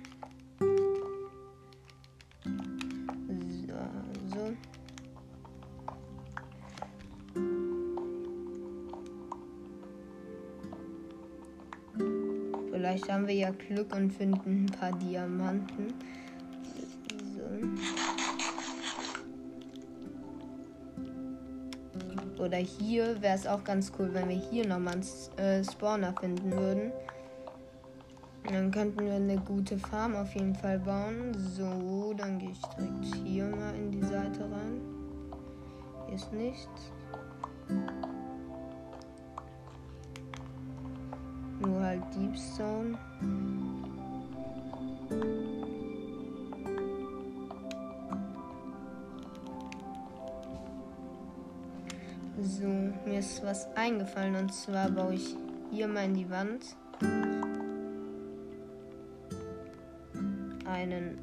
Vielleicht 12.73 13.11
haben 13.11 13.27
wir 13.27 13.35
ja 13.35 13.51
Glück 13.51 13.95
und 13.95 14.13
finden 14.13 14.65
ein 14.65 14.67
paar 14.67 14.93
Diamanten. 14.99 15.95
Oder 22.55 22.63
hier 22.63 23.21
wäre 23.21 23.35
es 23.35 23.49
auch 23.49 23.65
ganz 23.65 23.91
cool, 23.99 24.11
wenn 24.13 24.29
wir 24.29 24.37
hier 24.37 24.65
nochmal 24.65 24.95
einen 24.95 25.39
äh, 25.39 25.65
Spawner 25.65 26.15
finden 26.21 26.53
würden. 26.53 26.93
Dann 28.45 28.71
könnten 28.71 29.05
wir 29.05 29.15
eine 29.15 29.39
gute 29.39 29.77
Farm 29.77 30.15
auf 30.15 30.33
jeden 30.37 30.55
Fall 30.55 30.79
bauen. 30.79 31.35
So, 31.37 32.15
dann 32.17 32.39
gehe 32.39 32.53
ich 32.53 32.63
direkt 32.77 33.27
hier 33.27 33.47
mal 33.47 33.75
in 33.75 33.91
die 33.91 34.03
Seite 34.03 34.43
rein. 34.43 34.81
Hier 36.07 36.15
ist 36.15 36.33
nichts. 36.33 36.93
Nur 41.61 41.81
halt 41.81 42.03
Deep 42.15 42.37
Zone. 42.39 42.97
Mir 53.05 53.19
ist 53.19 53.45
was 53.45 53.67
eingefallen 53.77 54.37
und 54.37 54.53
zwar 54.53 54.91
baue 54.91 55.15
ich 55.15 55.37
hier 55.71 55.89
mal 55.89 56.05
in 56.05 56.15
die 56.15 56.31
Wand 56.31 56.77
einen 60.65 61.19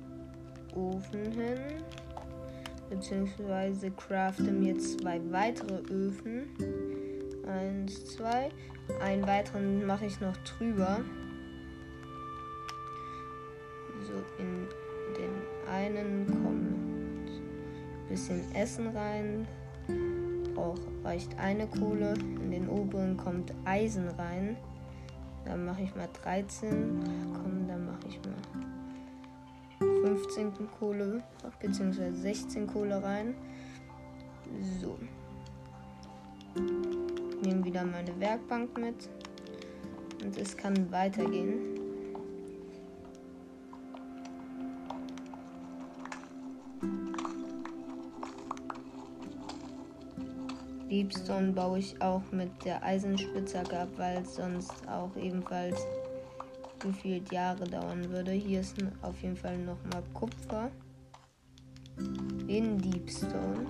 Ofen 0.76 1.32
hin, 1.32 1.60
beziehungsweise 2.90 3.92
crafte 3.92 4.52
mir 4.52 4.78
zwei 4.80 5.20
weitere 5.32 5.82
Öfen. 5.90 6.48
Eins, 7.48 8.06
zwei. 8.16 8.50
Einen 9.02 9.26
weiteren 9.26 9.86
mache 9.86 10.06
ich 10.06 10.20
noch 10.22 10.36
drüber. 10.38 11.00
So, 14.06 14.14
in 14.38 14.68
den 15.18 15.70
einen 15.70 16.26
kommt 16.28 17.30
ein 17.30 18.08
bisschen 18.10 18.44
Essen 18.56 18.88
rein. 18.90 19.48
Auch 20.62 20.78
reicht 21.04 21.38
eine 21.40 21.68
Kohle. 21.68 22.14
In 22.14 22.52
den 22.52 22.70
oberen 22.70 23.18
kommt 23.18 23.54
Eisen 23.66 24.08
rein. 24.10 24.58
Dann 25.46 25.66
mache 25.66 25.82
ich 25.82 25.96
mal 25.96 26.10
13. 26.22 27.00
Komm, 27.34 27.68
dann 27.68 27.86
mache 27.86 28.08
ich 28.08 28.20
mal 28.24 28.36
15 30.04 30.54
Kohle 30.80 31.24
bzw. 31.60 32.12
16 32.12 32.68
Kohle 32.68 33.02
rein. 33.02 33.34
So 34.80 34.98
nehme 37.42 37.64
wieder 37.64 37.84
meine 37.84 38.20
Werkbank 38.20 38.78
mit. 38.78 39.10
Und 40.24 40.38
es 40.38 40.56
kann 40.56 40.92
weitergehen. 40.92 41.71
Liebstone 51.02 51.52
baue 51.52 51.80
ich 51.80 52.00
auch 52.00 52.22
mit 52.32 52.52
der 52.64 52.84
Eisenspitzhacke 52.84 53.80
ab, 53.80 53.88
weil 53.98 54.22
es 54.22 54.36
sonst 54.36 54.88
auch 54.88 55.10
ebenfalls 55.16 55.84
gefühlt 56.78 57.32
Jahre 57.32 57.64
dauern 57.64 58.08
würde. 58.12 58.34
Hier 58.34 58.60
ist 58.60 58.76
auf 59.02 59.20
jeden 59.24 59.36
Fall 59.36 59.58
nochmal 59.58 60.04
Kupfer 60.14 60.70
in 62.48 62.78
Deepstone. 62.78 63.66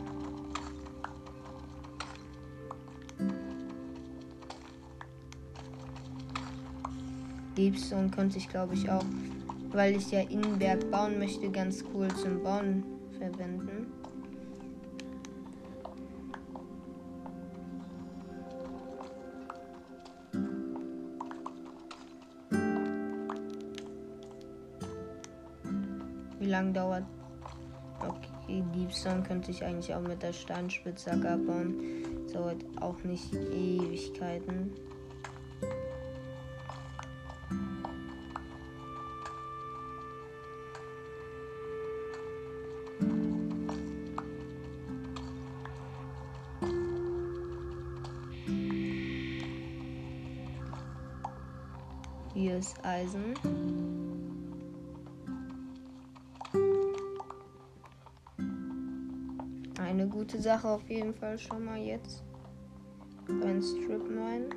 Liebstone 7.55 8.09
könnte 8.09 8.39
ich 8.39 8.49
glaube 8.49 8.73
ich 8.73 8.91
auch, 8.91 9.05
weil 9.71 9.95
ich 9.95 10.11
ja 10.11 10.19
Innenberg 10.19 10.91
bauen 10.91 11.17
möchte, 11.17 11.49
ganz 11.49 11.81
cool 11.93 12.09
zum 12.09 12.43
Bauen 12.43 12.83
verwenden. 13.17 13.80
Wie 26.61 26.63
lange 26.63 26.73
dauert? 26.73 27.03
Okay, 28.07 28.63
Deepstone 28.75 29.23
könnte 29.23 29.49
ich 29.49 29.65
eigentlich 29.65 29.95
auch 29.95 30.01
mit 30.01 30.21
der 30.21 30.31
Steinspitzhacke 30.31 31.31
abbauen. 31.31 32.03
Dauert 32.31 32.63
auch 32.79 33.03
nicht 33.03 33.33
Ewigkeiten. 33.33 34.71
Eine 59.81 60.07
gute 60.07 60.39
Sache 60.39 60.69
auf 60.69 60.87
jeden 60.89 61.13
Fall 61.13 61.39
schon 61.39 61.65
mal 61.65 61.79
jetzt. 61.79 62.23
Ein 63.27 63.61
Strip 63.61 64.07
Mine. 64.07 64.49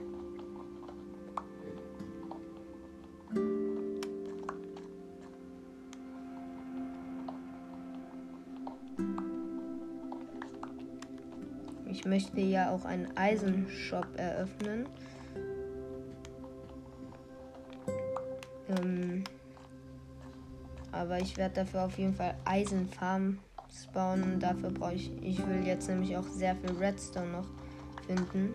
Ich 11.87 12.05
möchte 12.05 12.41
ja 12.41 12.71
auch 12.71 12.85
einen 12.85 13.17
Eisenshop 13.17 14.07
eröffnen. 14.17 14.87
Ähm, 18.69 19.25
aber 20.93 21.19
ich 21.19 21.37
werde 21.39 21.55
dafür 21.55 21.85
auf 21.85 21.97
jeden 21.97 22.15
Fall 22.15 22.37
Eisenfarm 22.45 23.39
spawnen. 23.83 24.39
Dafür 24.41 24.71
brauche 24.71 24.95
ich. 24.95 25.11
Ich 25.23 25.39
will 25.47 25.67
jetzt 25.67 25.89
nämlich 25.89 26.17
auch 26.17 26.27
sehr 26.29 26.55
viel 26.57 26.77
Redstone 26.77 27.33
noch 27.33 27.47
finden. 28.07 28.55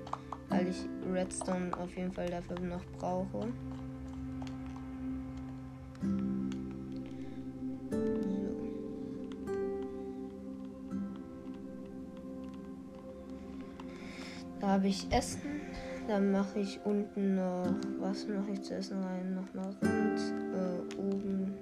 Weil 0.49 0.67
ich 0.67 0.85
Redstone 1.11 1.71
auf 1.77 1.95
jeden 1.95 2.11
Fall 2.11 2.29
dafür 2.29 2.59
noch 2.59 2.83
brauche. 2.97 3.47
Da 14.59 14.67
habe 14.67 14.87
ich 14.87 15.11
Essen. 15.11 15.41
Dann 16.07 16.31
mache 16.31 16.59
ich 16.59 16.79
unten 16.85 17.35
noch. 17.35 17.67
Was 17.99 18.27
mache 18.27 18.51
ich 18.53 18.61
zu 18.63 18.75
essen 18.75 19.03
rein? 19.03 19.35
Nochmal 19.35 19.75
Rind. 19.81 20.19
Äh, 20.53 20.99
oben. 20.99 21.53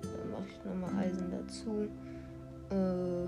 Dann 0.00 0.30
mache 0.30 0.46
ich 0.48 0.64
nochmal 0.64 1.04
Eisen 1.04 1.30
dazu. 1.30 1.88
Äh, 2.70 3.26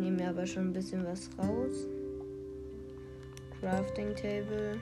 nehme 0.00 0.16
mir 0.16 0.28
aber 0.28 0.46
schon 0.46 0.68
ein 0.68 0.72
bisschen 0.72 1.04
was 1.04 1.28
raus. 1.38 1.86
Crafting 3.60 4.14
Table. 4.14 4.78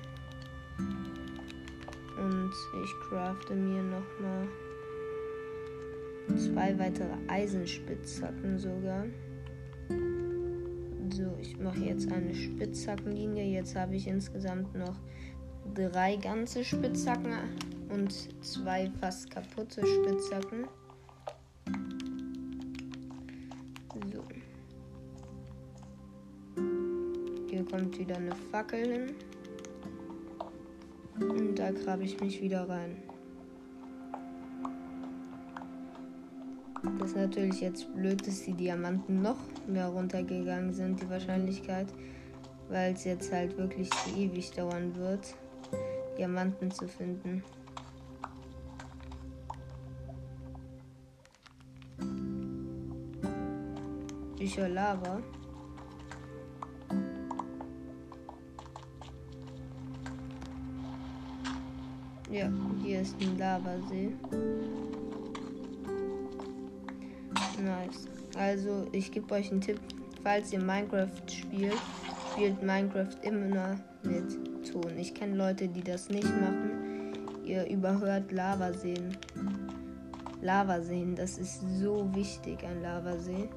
Und 2.19 2.53
ich 2.83 2.91
crafte 3.09 3.55
mir 3.55 3.83
nochmal 3.83 4.49
zwei 6.37 6.79
weitere 6.79 7.15
Eisenspitzhacken 7.29 8.59
sogar. 8.59 9.07
So, 11.11 11.35
ich 11.41 11.59
mache 11.59 11.81
jetzt 11.81 12.11
eine 12.13 12.35
Spitzhackenlinie. 12.35 13.45
Jetzt 13.45 13.77
habe 13.77 13.95
ich 13.95 14.07
insgesamt 14.07 14.75
noch 14.75 14.97
drei 15.75 16.17
ganze 16.17 16.65
Spitzhacken 16.65 17.33
und 17.89 18.13
zwei 18.45 18.91
fast 19.01 19.31
kaputte 19.31 19.83
Spitzhacken. 19.87 20.67
So. 24.13 24.23
Dann 27.51 27.67
kommt 27.71 27.99
wieder 27.99 28.17
eine 28.17 28.35
Fackel 28.51 28.93
hin. 28.93 29.15
Und 31.19 31.59
da 31.59 31.71
grabe 31.71 32.05
ich 32.05 32.21
mich 32.21 32.41
wieder 32.43 32.69
rein. 32.69 33.03
Das 36.99 37.11
ist 37.11 37.17
natürlich 37.17 37.61
jetzt 37.61 37.93
blöd, 37.95 38.27
dass 38.27 38.43
die 38.43 38.53
Diamanten 38.53 39.23
noch 39.23 39.39
mehr 39.67 39.89
runtergegangen 39.89 40.73
sind, 40.73 41.01
die 41.01 41.11
Wahrscheinlichkeit, 41.11 41.89
weil 42.69 42.93
es 42.93 43.05
jetzt 43.05 43.33
halt 43.33 43.57
wirklich 43.57 43.91
ewig 44.17 44.51
dauern 44.53 44.95
wird, 44.97 45.35
Diamanten 46.17 46.71
zu 46.71 46.87
finden. 46.87 47.43
Bücher 54.47 54.69
Lava. 54.69 55.21
Ja, 62.31 62.49
hier 62.81 63.01
ist 63.01 63.17
ein 63.21 63.37
Lavasee. 63.39 64.13
Nice. 67.61 68.07
Also, 68.39 68.87
ich 68.93 69.11
gebe 69.11 69.35
euch 69.35 69.51
einen 69.51 69.61
Tipp. 69.61 69.81
Falls 70.23 70.53
ihr 70.53 70.63
Minecraft 70.63 71.09
spielt, 71.27 71.75
spielt 72.33 72.63
Minecraft 72.63 73.19
immer 73.23 73.81
mit 74.05 74.71
Ton. 74.71 74.97
Ich 74.97 75.13
kenne 75.13 75.35
Leute, 75.35 75.67
die 75.67 75.83
das 75.83 76.09
nicht 76.09 76.23
machen. 76.41 77.15
Ihr 77.45 77.69
überhört 77.69 78.31
Lavaseen. 78.31 79.17
Lavaseen, 80.41 81.17
das 81.17 81.37
ist 81.37 81.63
so 81.81 82.09
wichtig, 82.15 82.65
ein 82.65 82.81
Lavasee. 82.81 83.49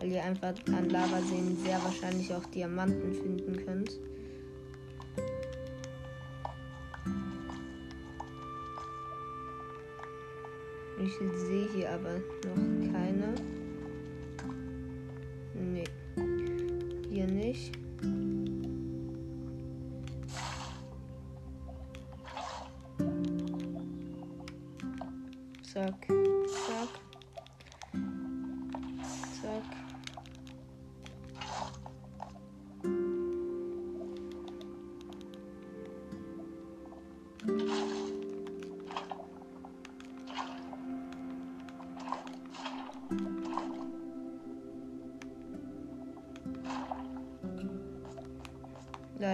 Weil 0.00 0.12
ihr 0.12 0.24
einfach 0.24 0.54
an 0.72 0.88
Lavaseen 0.88 1.58
sehr 1.62 1.78
wahrscheinlich 1.84 2.32
auch 2.32 2.44
Diamanten 2.46 3.12
finden 3.12 3.66
könnt. 3.66 4.00
Ich 11.02 11.12
sehe 11.38 11.68
hier 11.74 11.90
aber 11.92 12.14
noch 12.14 12.92
keine. 12.92 13.34
Nee. 15.54 15.84
Hier 17.10 17.26
nicht. 17.26 17.72
Zack. 25.62 26.08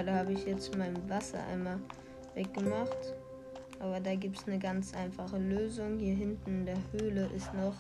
Leider 0.06 0.20
habe 0.20 0.34
ich 0.34 0.46
jetzt 0.46 0.76
meinen 0.78 1.10
Wassereimer 1.10 1.80
weggemacht. 2.34 3.12
Aber 3.80 3.98
da 3.98 4.14
gibt 4.14 4.38
es 4.38 4.46
eine 4.46 4.60
ganz 4.60 4.94
einfache 4.94 5.36
Lösung. 5.36 5.98
Hier 5.98 6.14
hinten 6.14 6.60
in 6.60 6.66
der 6.66 6.78
Höhle 6.92 7.28
ist 7.34 7.52
noch 7.54 7.74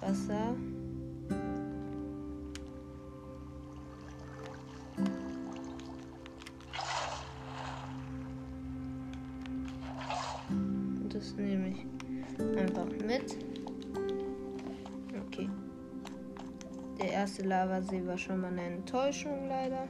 Wasser. 0.00 0.56
Das 11.10 11.34
nehme 11.34 11.68
ich 11.68 11.86
einfach 12.58 12.86
mit. 12.86 13.36
Okay. 15.26 15.50
Der 16.98 17.12
erste 17.12 17.42
Lavasee 17.42 18.06
war 18.06 18.16
schon 18.16 18.40
mal 18.40 18.46
eine 18.46 18.62
Enttäuschung 18.62 19.48
leider. 19.48 19.86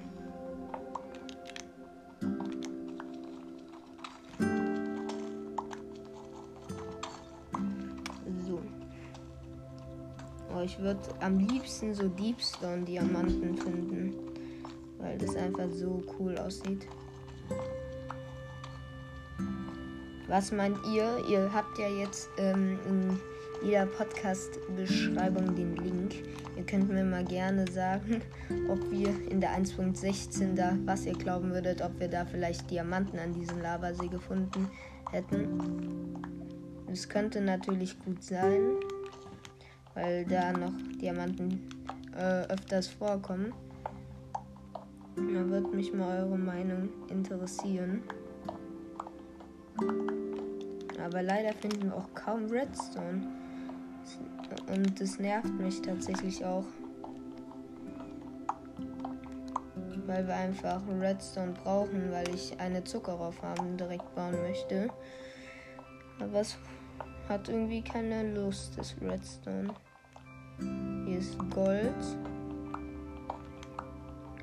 Würde 10.81 11.01
am 11.21 11.39
liebsten 11.39 11.95
so 11.95 12.09
Deepstone-Diamanten 12.09 13.57
finden, 13.57 14.15
weil 14.99 15.19
das 15.19 15.37
einfach 15.37 15.69
so 15.71 16.03
cool 16.19 16.37
aussieht. 16.39 16.87
Was 20.29 20.53
meint 20.53 20.79
ihr? 20.87 21.19
Ihr 21.29 21.53
habt 21.53 21.77
ja 21.79 21.89
jetzt 21.89 22.31
ähm, 22.39 22.79
in 22.87 23.21
jeder 23.63 23.87
Podcast-Beschreibung 23.87 25.55
den 25.57 25.77
Link. 25.77 26.15
Ihr 26.57 26.65
könnt 26.65 26.89
mir 26.89 27.05
mal 27.05 27.25
gerne 27.25 27.71
sagen, 27.71 28.23
ob 28.69 28.91
wir 28.91 29.09
in 29.29 29.41
der 29.41 29.51
1.16 29.59 30.55
da, 30.55 30.79
was 30.85 31.05
ihr 31.05 31.15
glauben 31.15 31.53
würdet, 31.53 31.83
ob 31.83 31.99
wir 31.99 32.09
da 32.09 32.25
vielleicht 32.25 32.71
Diamanten 32.71 33.19
an 33.19 33.33
diesem 33.33 33.61
Lavasee 33.61 34.09
gefunden 34.09 34.69
hätten. 35.11 36.15
Es 36.93 37.09
könnte 37.09 37.41
natürlich 37.41 37.99
gut 37.99 38.23
sein, 38.23 38.77
weil 39.95 40.25
da 40.25 40.53
noch 40.53 40.73
Diamanten 41.01 41.69
äh, 42.17 42.43
öfters 42.53 42.89
vorkommen. 42.89 43.53
Da 45.17 45.49
wird 45.49 45.73
mich 45.75 45.93
mal 45.93 46.23
eure 46.23 46.39
Meinung 46.39 46.89
interessieren. 47.09 48.03
Aber 51.03 51.23
leider 51.23 51.53
finden 51.55 51.85
wir 51.85 51.97
auch 51.97 52.15
kaum 52.15 52.47
Redstone. 52.47 53.27
Und 54.69 55.01
das 55.01 55.19
nervt 55.19 55.53
mich 55.59 55.81
tatsächlich 55.83 56.45
auch. 56.45 56.65
Weil 60.07 60.27
wir 60.27 60.35
einfach 60.35 60.81
Redstone 61.01 61.53
brauchen, 61.53 62.11
weil 62.11 62.29
ich 62.35 62.59
eine 62.59 62.83
Zuckerrohrfarm 62.83 63.77
direkt 63.77 64.15
bauen 64.15 64.41
möchte. 64.43 64.91
Aber 66.21 66.41
es 66.41 66.57
hat 67.31 67.49
irgendwie 67.49 67.81
keine 67.81 68.35
Lust, 68.35 68.77
das 68.77 68.97
Redstone. 69.01 69.73
Hier 71.07 71.19
ist 71.19 71.39
Gold. 71.51 71.95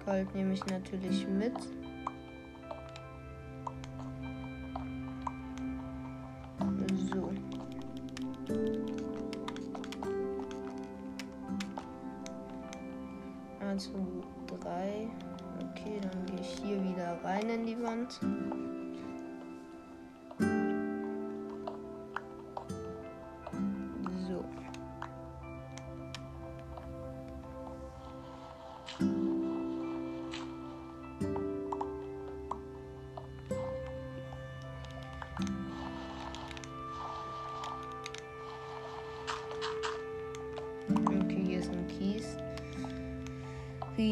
Gold 0.06 0.34
nehme 0.34 0.54
ich 0.54 0.66
natürlich 0.68 1.28
mit. 1.28 1.54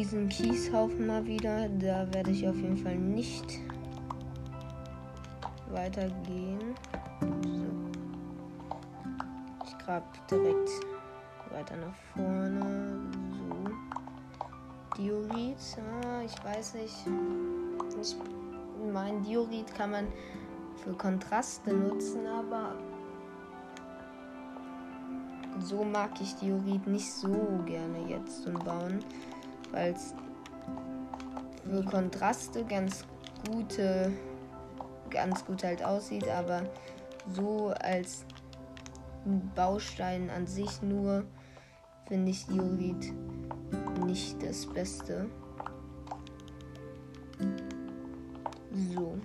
Riesen 0.06 0.28
Kieshaufen 0.28 1.08
mal 1.08 1.26
wieder. 1.26 1.68
Da 1.80 2.06
werde 2.14 2.30
ich 2.30 2.46
auf 2.46 2.54
jeden 2.54 2.76
Fall 2.76 2.94
nicht 2.94 3.58
weitergehen. 5.68 6.76
So. 7.42 7.66
Ich 9.66 9.76
grab 9.78 10.04
direkt 10.28 10.70
weiter 11.50 11.76
nach 11.78 11.94
vorne. 12.14 13.00
So. 13.32 15.02
Diorit. 15.02 15.56
Ah, 16.04 16.22
ich 16.24 16.44
weiß 16.44 16.74
nicht. 16.74 16.94
Ich 18.00 18.16
mein 18.92 19.24
Diorit 19.24 19.74
kann 19.74 19.90
man 19.90 20.06
für 20.84 20.92
Kontraste 20.92 21.74
nutzen, 21.74 22.28
aber 22.28 22.76
so 25.58 25.82
mag 25.82 26.12
ich 26.20 26.36
Diorit 26.36 26.86
nicht 26.86 27.10
so 27.12 27.60
gerne 27.66 28.08
jetzt 28.08 28.44
zum 28.44 28.54
Bauen, 28.54 29.00
weil 29.76 29.92
es 29.92 30.14
für 31.62 31.84
Kontraste 31.84 32.64
ganz 32.64 33.04
gute, 33.46 34.10
ganz 35.10 35.44
gut 35.44 35.62
halt 35.62 35.84
aussieht, 35.84 36.26
aber 36.28 36.62
so 37.34 37.74
als 37.80 38.24
Baustein 39.54 40.30
an 40.30 40.46
sich 40.46 40.80
nur 40.80 41.24
finde 42.08 42.30
ich 42.30 42.46
Diorit 42.46 43.12
nicht 44.06 44.42
das 44.42 44.64
Beste. 44.66 45.26
So. 48.94 49.18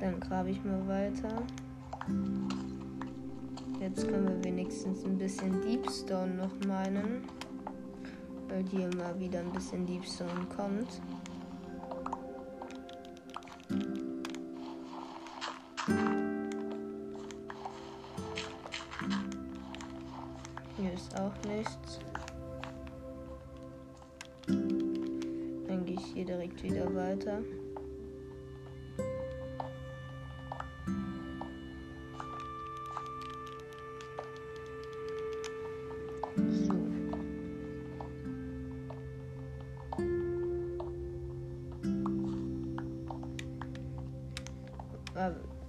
Dann 0.00 0.20
grabe 0.20 0.50
ich 0.50 0.62
mal 0.64 0.86
weiter. 0.86 1.42
Jetzt 3.80 4.06
können 4.06 4.28
wir 4.28 4.44
wenigstens 4.44 5.04
ein 5.04 5.16
bisschen 5.16 5.62
Deepstone 5.62 6.34
noch 6.34 6.66
meinen. 6.66 7.22
Weil 8.52 8.64
hier 8.68 8.90
mal 8.98 9.18
wieder 9.18 9.38
ein 9.40 9.50
bisschen 9.50 9.86
Deepstone 9.86 10.46
kommt. 10.54 11.00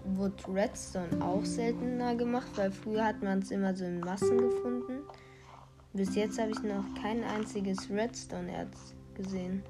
Wurde 0.06 0.54
Redstone 0.54 1.22
auch 1.22 1.46
seltener 1.46 2.16
gemacht, 2.16 2.50
weil 2.56 2.72
früher 2.72 3.06
hat 3.06 3.22
man 3.22 3.40
es 3.40 3.52
immer 3.52 3.76
so 3.76 3.86
in 3.86 4.00
Massen 4.00 4.38
gefunden. 4.38 5.04
Bis 5.94 6.16
jetzt 6.16 6.40
habe 6.40 6.52
ich 6.52 6.62
noch 6.64 6.84
kein 7.02 7.24
einziges 7.24 7.90
Redstone-Erz 7.90 8.96
gesehen. 9.14 9.64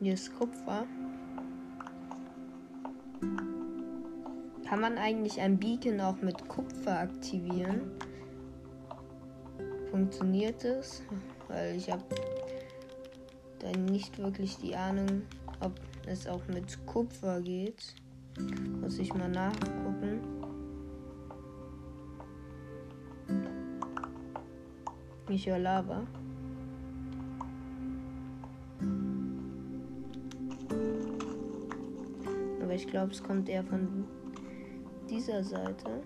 Hier 0.00 0.14
ist 0.14 0.36
Kupfer. 0.36 0.86
Kann 4.68 4.80
man 4.80 4.98
eigentlich 4.98 5.40
ein 5.40 5.58
Beacon 5.58 6.00
auch 6.00 6.20
mit 6.22 6.48
Kupfer 6.48 6.98
aktivieren? 6.98 7.92
Funktioniert 9.90 10.64
es? 10.64 11.02
Weil 11.52 11.76
ich 11.76 11.90
habe 11.90 12.02
da 13.58 13.70
nicht 13.72 14.18
wirklich 14.18 14.56
die 14.56 14.74
Ahnung, 14.74 15.22
ob 15.60 15.72
es 16.06 16.26
auch 16.26 16.46
mit 16.48 16.84
Kupfer 16.86 17.40
geht. 17.40 17.94
Muss 18.80 18.98
ich 18.98 19.12
mal 19.14 19.28
nachgucken. 19.28 20.20
Ich 25.28 25.46
höre 25.46 25.58
Lava. 25.58 26.06
Aber 32.62 32.74
ich 32.74 32.86
glaube, 32.86 33.12
es 33.12 33.22
kommt 33.22 33.48
eher 33.48 33.64
von 33.64 34.04
dieser 35.08 35.44
Seite. 35.44 36.02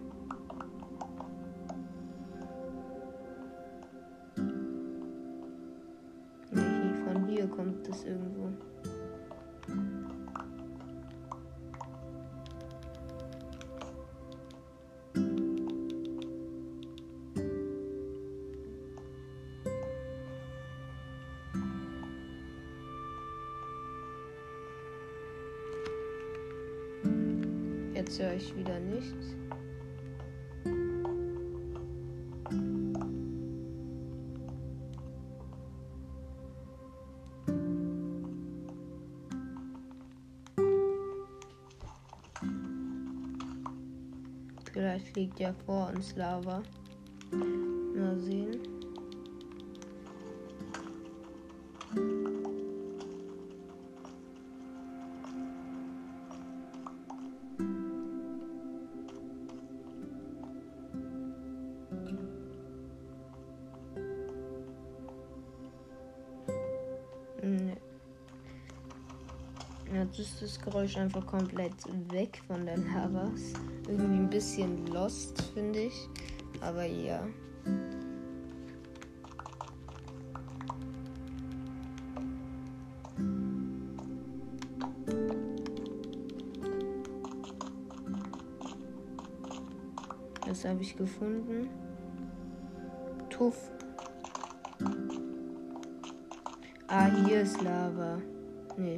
Ich 28.46 28.56
wieder 28.56 28.78
nichts. 28.78 29.34
Vielleicht 44.72 45.16
liegt 45.16 45.40
ja 45.40 45.54
vor 45.64 45.90
uns 45.94 46.14
Lava. 46.16 46.62
Mal 47.32 48.18
sehen. 48.20 48.75
Geräusch 70.66 70.96
einfach 70.96 71.24
komplett 71.24 71.74
weg 72.10 72.42
von 72.48 72.66
den 72.66 72.92
Lavas. 72.92 73.52
Irgendwie 73.86 74.16
ein 74.16 74.28
bisschen 74.28 74.84
lost, 74.88 75.40
finde 75.54 75.78
ich. 75.78 76.08
Aber 76.60 76.84
ja. 76.84 77.24
Das 90.44 90.64
habe 90.64 90.82
ich 90.82 90.96
gefunden. 90.96 91.68
Tuff. 93.30 93.70
Ah, 96.88 97.06
hier 97.24 97.42
ist 97.42 97.62
Lava. 97.62 98.20
Nee, 98.76 98.96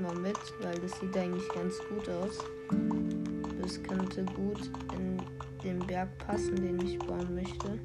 mal 0.00 0.14
mit, 0.14 0.38
weil 0.60 0.78
das 0.78 0.98
sieht 1.00 1.16
eigentlich 1.16 1.48
ganz 1.50 1.78
gut 1.88 2.08
aus. 2.08 2.38
Das 3.60 3.82
könnte 3.82 4.24
gut 4.34 4.70
in 4.96 5.18
den 5.62 5.86
Berg 5.86 6.08
passen, 6.18 6.56
den 6.56 6.80
ich 6.80 6.98
bauen 6.98 7.34
möchte. 7.34 7.78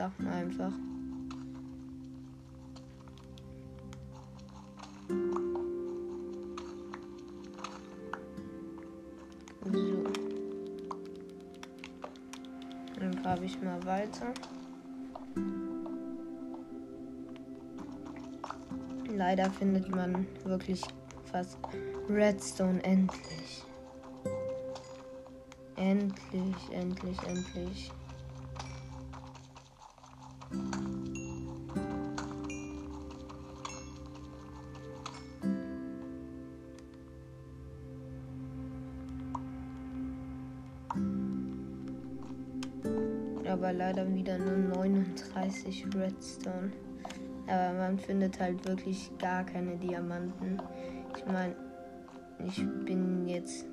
Sachen 0.00 0.28
einfach. 0.28 0.72
Mal 13.62 13.84
weiter. 13.84 14.32
Leider 19.08 19.50
findet 19.50 19.88
man 19.94 20.26
wirklich 20.44 20.82
fast 21.24 21.58
Redstone 22.08 22.82
endlich. 22.84 23.64
Endlich, 25.76 26.56
endlich, 26.72 27.18
endlich. 27.26 27.92
Wieder 44.20 44.36
nur 44.36 44.76
39 44.76 45.86
Redstone. 45.94 46.70
Aber 47.46 47.78
man 47.78 47.98
findet 47.98 48.38
halt 48.38 48.62
wirklich 48.66 49.10
gar 49.18 49.44
keine 49.44 49.76
Diamanten. 49.76 50.60
Ich 51.16 51.24
meine, 51.26 51.56
ich 52.46 52.62
bin 52.84 53.26
jetzt 53.26 53.64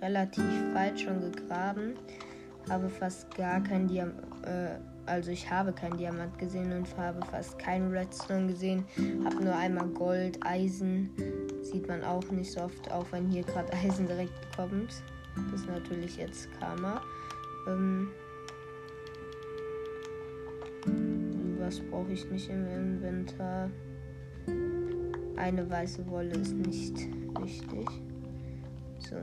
relativ 0.00 0.44
weit 0.72 1.00
schon 1.00 1.20
gegraben, 1.20 1.94
habe 2.70 2.88
fast 2.88 3.34
gar 3.34 3.60
kein 3.60 3.88
Diam 3.88 4.12
äh, 4.44 4.78
also 5.04 5.32
ich 5.32 5.50
habe 5.50 5.72
keinen 5.72 5.96
Diamant 5.96 6.38
gesehen 6.38 6.72
und 6.72 6.96
habe 6.96 7.26
fast 7.26 7.58
keinen 7.58 7.90
Redstone 7.90 8.46
gesehen. 8.46 8.84
Habe 9.24 9.42
nur 9.42 9.56
einmal 9.56 9.88
Gold, 9.88 10.38
Eisen. 10.46 11.10
Sieht 11.60 11.88
man 11.88 12.04
auch 12.04 12.22
nicht 12.30 12.52
so 12.52 12.60
oft, 12.60 12.88
auch 12.92 13.06
wenn 13.10 13.28
hier 13.28 13.42
gerade 13.42 13.72
Eisen 13.84 14.06
direkt 14.06 14.56
kommt. 14.56 15.02
Das 15.50 15.60
ist 15.60 15.68
natürlich 15.68 16.18
jetzt 16.18 16.48
Karma. 16.60 17.02
Ähm, 17.66 18.10
was 21.72 21.80
brauche 21.88 22.12
ich 22.12 22.30
nicht 22.30 22.50
im 22.50 22.66
Inventar? 22.66 23.70
Eine 25.36 25.70
weiße 25.70 26.06
Wolle 26.10 26.32
ist 26.32 26.52
nicht 26.54 27.08
wichtig. 27.40 27.88
So. 28.98 29.16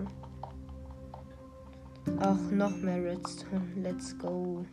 Auch 2.20 2.52
noch 2.52 2.76
mehr 2.78 3.04
Redstone. 3.04 3.62
Let's 3.76 4.18
go. 4.18 4.66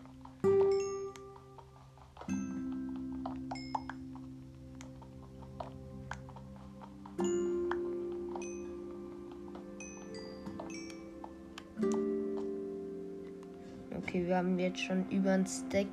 Okay, 13.98 14.26
wir 14.26 14.36
haben 14.38 14.58
jetzt 14.58 14.80
schon 14.80 15.06
über 15.10 15.32
ein 15.32 15.44
Stack 15.44 15.88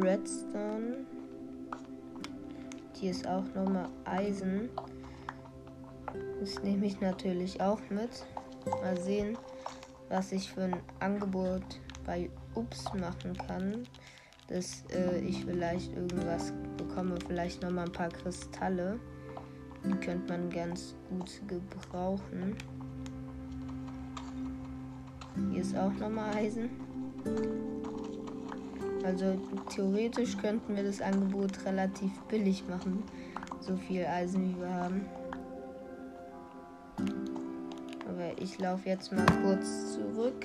Redstone. 0.00 1.06
Hier 2.94 3.10
ist 3.12 3.26
auch 3.26 3.44
nochmal 3.54 3.88
Eisen. 4.04 4.68
Das 6.40 6.62
nehme 6.62 6.86
ich 6.86 7.00
natürlich 7.00 7.60
auch 7.60 7.80
mit. 7.90 8.26
Mal 8.82 8.98
sehen, 9.00 9.38
was 10.08 10.32
ich 10.32 10.50
für 10.52 10.62
ein 10.62 10.76
Angebot 11.00 11.62
bei 12.04 12.28
Ups 12.54 12.84
machen 12.94 13.36
kann. 13.46 13.84
Dass 14.48 14.84
äh, 14.90 15.20
ich 15.20 15.44
vielleicht 15.44 15.94
irgendwas 15.94 16.52
bekomme. 16.76 17.16
Vielleicht 17.26 17.62
nochmal 17.62 17.84
ein 17.84 17.92
paar 17.92 18.08
Kristalle. 18.08 18.98
Die 19.84 19.94
könnte 20.04 20.32
man 20.32 20.50
ganz 20.50 20.94
gut 21.08 21.40
gebrauchen. 21.46 22.56
Hier 25.52 25.60
ist 25.60 25.76
auch 25.76 25.92
nochmal 25.92 26.34
Eisen. 26.34 26.68
Also 29.08 29.38
theoretisch 29.70 30.36
könnten 30.36 30.76
wir 30.76 30.84
das 30.84 31.00
Angebot 31.00 31.64
relativ 31.64 32.12
billig 32.28 32.62
machen. 32.68 33.02
So 33.58 33.74
viel 33.74 34.04
Eisen 34.04 34.50
wie 34.50 34.60
wir 34.60 34.70
haben. 34.70 35.06
Aber 38.06 38.38
ich 38.38 38.58
laufe 38.58 38.86
jetzt 38.86 39.10
mal 39.10 39.24
kurz 39.42 39.94
zurück. 39.94 40.44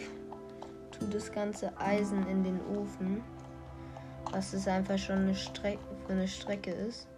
Tu 0.92 1.06
das 1.08 1.30
ganze 1.30 1.78
Eisen 1.78 2.26
in 2.30 2.46
den 2.46 2.60
Ofen. 2.78 3.22
Was 4.32 4.54
es 4.54 4.66
einfach 4.66 4.98
schon 4.98 5.18
eine 5.18 5.36
Strecke 5.36 5.84
für 6.08 6.14
eine 6.14 6.30
Strecke 6.30 6.72
ist. 6.72 7.10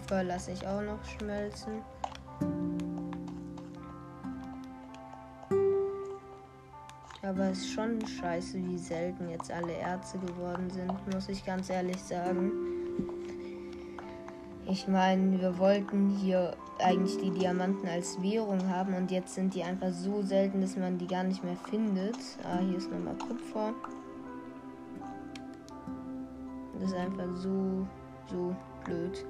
Kupfer 0.00 0.24
lasse 0.24 0.52
ich 0.52 0.66
auch 0.66 0.80
noch 0.80 1.04
schmelzen. 1.04 1.82
Aber 7.22 7.50
es 7.50 7.58
ist 7.58 7.72
schon 7.72 8.04
scheiße, 8.06 8.56
wie 8.64 8.78
selten 8.78 9.28
jetzt 9.28 9.52
alle 9.52 9.72
Erze 9.72 10.18
geworden 10.18 10.70
sind, 10.70 10.92
muss 11.12 11.28
ich 11.28 11.44
ganz 11.44 11.68
ehrlich 11.68 11.98
sagen. 11.98 12.50
Ich 14.66 14.88
meine, 14.88 15.38
wir 15.38 15.58
wollten 15.58 16.10
hier 16.10 16.56
eigentlich 16.78 17.18
die 17.18 17.30
Diamanten 17.30 17.86
als 17.88 18.20
Währung 18.22 18.68
haben 18.68 18.94
und 18.94 19.10
jetzt 19.10 19.34
sind 19.34 19.54
die 19.54 19.62
einfach 19.62 19.92
so 19.92 20.22
selten, 20.22 20.62
dass 20.62 20.76
man 20.76 20.96
die 20.96 21.06
gar 21.06 21.24
nicht 21.24 21.44
mehr 21.44 21.56
findet. 21.68 22.16
Ah, 22.44 22.60
hier 22.60 22.78
ist 22.78 22.90
nochmal 22.90 23.16
Kupfer. 23.16 23.74
Das 26.74 26.90
ist 26.90 26.96
einfach 26.96 27.36
so, 27.36 27.86
so 28.30 28.56
blöd. 28.84 29.24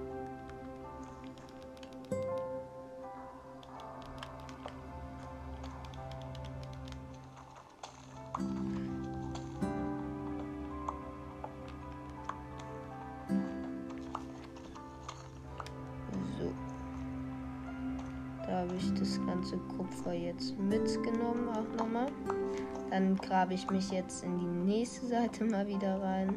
Grabe 23.41 23.55
ich 23.55 23.71
mich 23.71 23.91
jetzt 23.91 24.23
in 24.23 24.39
die 24.39 24.71
nächste 24.71 25.07
Seite 25.07 25.45
mal 25.47 25.67
wieder 25.67 26.03
rein. 26.03 26.37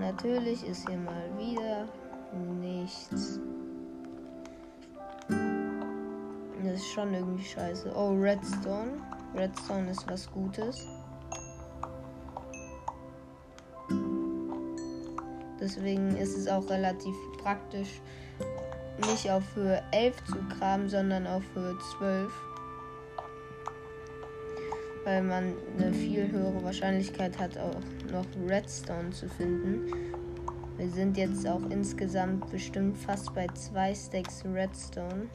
natürlich 0.00 0.66
ist 0.66 0.88
hier 0.88 0.96
mal 0.96 1.28
wieder 1.36 1.86
nichts. 2.58 3.38
Das 6.64 6.80
ist 6.80 6.88
schon 6.92 7.12
irgendwie 7.12 7.44
scheiße. 7.44 7.92
Oh, 7.94 8.14
Redstone. 8.18 9.02
Redstone 9.34 9.90
ist 9.90 10.10
was 10.10 10.30
Gutes. 10.30 10.86
Deswegen 15.60 16.16
ist 16.16 16.38
es 16.38 16.48
auch 16.48 16.70
relativ 16.70 17.14
praktisch, 17.42 18.00
nicht 19.10 19.30
auf 19.30 19.44
Höhe 19.54 19.82
11 19.92 20.24
zu 20.24 20.38
graben, 20.58 20.88
sondern 20.88 21.26
auf 21.26 21.42
Höhe 21.54 21.76
12. 21.98 22.47
Weil 25.08 25.22
man 25.22 25.54
eine 25.78 25.90
viel 25.90 26.30
höhere 26.30 26.62
Wahrscheinlichkeit 26.62 27.38
hat, 27.38 27.56
auch 27.56 27.80
noch 28.12 28.26
Redstone 28.46 29.08
zu 29.08 29.26
finden. 29.26 29.90
Wir 30.76 30.90
sind 30.90 31.16
jetzt 31.16 31.48
auch 31.48 31.62
insgesamt 31.70 32.50
bestimmt 32.50 32.98
fast 32.98 33.34
bei 33.34 33.46
zwei 33.54 33.94
Stacks 33.94 34.44
Redstone. 34.44 35.30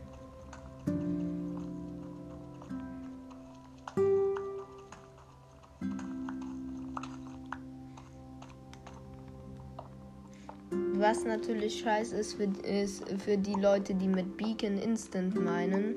Was 10.94 11.26
natürlich 11.26 11.80
scheiße 11.80 12.16
ist 12.16 12.36
für, 12.36 12.44
ist 12.64 13.10
für 13.24 13.38
die 13.38 13.60
Leute, 13.60 13.96
die 13.96 14.08
mit 14.08 14.38
Beacon 14.38 14.78
Instant 14.78 15.34
meinen. 15.34 15.96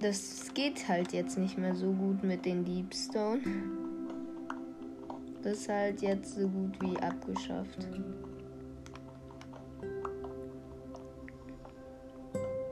Das 0.00 0.52
geht 0.54 0.88
halt 0.88 1.12
jetzt 1.12 1.36
nicht 1.36 1.58
mehr 1.58 1.74
so 1.74 1.92
gut 1.92 2.24
mit 2.24 2.46
den 2.46 2.64
Deepstone. 2.64 3.42
Das 5.42 5.58
ist 5.58 5.68
halt 5.68 6.00
jetzt 6.00 6.36
so 6.36 6.48
gut 6.48 6.80
wie 6.80 6.96
abgeschafft. 6.98 7.86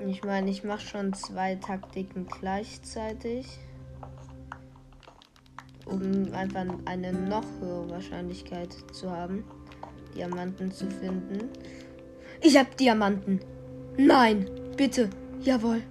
Ich 0.07 0.25
meine, 0.25 0.51
ich 0.51 0.65
mache 0.65 0.81
schon 0.81 1.13
zwei 1.13 1.57
Taktiken 1.57 2.27
gleichzeitig, 2.27 3.47
um 5.85 6.33
einfach 6.33 6.65
eine 6.87 7.13
noch 7.13 7.45
höhere 7.61 7.91
Wahrscheinlichkeit 7.91 8.75
zu 8.93 9.11
haben. 9.11 9.45
Diamanten 10.15 10.73
zu 10.73 10.87
finden. 10.87 11.51
Ich 12.41 12.57
hab 12.57 12.75
Diamanten. 12.79 13.41
Nein, 13.99 14.49
bitte. 14.77 15.11
Jawohl. 15.41 15.83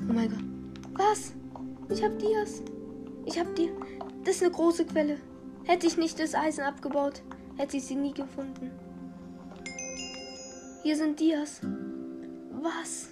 Oh 0.00 0.12
mein 0.12 0.30
Gott. 0.30 0.55
Was? 0.96 1.32
Ich 1.88 2.02
hab 2.02 2.18
Dias. 2.18 2.62
Ich 3.24 3.38
hab 3.38 3.54
die. 3.54 3.70
Das 4.24 4.36
ist 4.36 4.42
eine 4.42 4.52
große 4.52 4.86
Quelle. 4.86 5.18
Hätte 5.64 5.86
ich 5.86 5.96
nicht 5.96 6.18
das 6.18 6.34
Eisen 6.34 6.62
abgebaut, 6.62 7.22
hätte 7.56 7.76
ich 7.76 7.84
sie 7.84 7.96
nie 7.96 8.14
gefunden. 8.14 8.70
Hier 10.82 10.96
sind 10.96 11.18
Dias. 11.18 11.60
Was? 12.62 13.08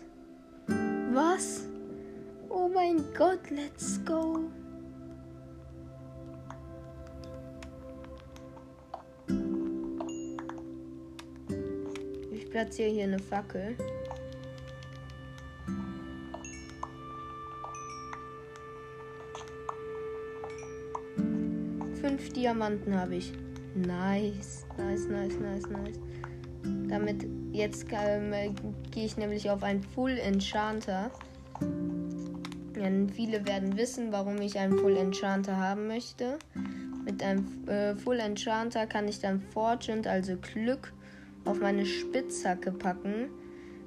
Was? 1.13 1.65
Oh 2.49 2.69
mein 2.69 3.05
Gott, 3.17 3.51
let's 3.51 4.01
go. 4.05 4.51
platziere 12.55 12.89
hier 12.89 13.03
eine 13.03 13.19
Fackel. 13.19 13.77
Fünf 22.05 22.35
Diamanten 22.35 22.95
habe 22.95 23.15
ich. 23.15 23.33
Nice, 23.75 24.67
nice, 24.77 25.07
nice, 25.09 25.39
nice, 25.41 25.67
nice. 25.71 25.99
Damit 26.87 27.27
jetzt 27.51 27.87
ähm, 27.93 28.35
gehe 28.91 29.07
ich 29.07 29.17
nämlich 29.17 29.49
auf 29.49 29.63
ein 29.63 29.83
Full 29.83 30.19
Enchanter. 30.19 31.11
Denn 32.77 33.09
viele 33.09 33.47
werden 33.47 33.79
wissen, 33.79 34.13
warum 34.13 34.37
ich 34.43 34.59
einen 34.59 34.77
Full 34.77 34.99
Enchanter 34.99 35.57
haben 35.57 35.87
möchte. 35.87 36.39
Mit 37.07 37.23
einem 37.23 37.67
äh, 37.69 37.95
Full 37.97 38.19
Enchanter 38.19 38.87
kann 38.87 39.09
ich 39.09 39.21
dann 39.21 39.41
Fortune, 39.41 40.03
also 40.07 40.37
Glück, 40.37 40.93
auf 41.47 41.59
meine 41.59 41.87
Spitzhacke 41.87 42.71
packen. 42.71 43.31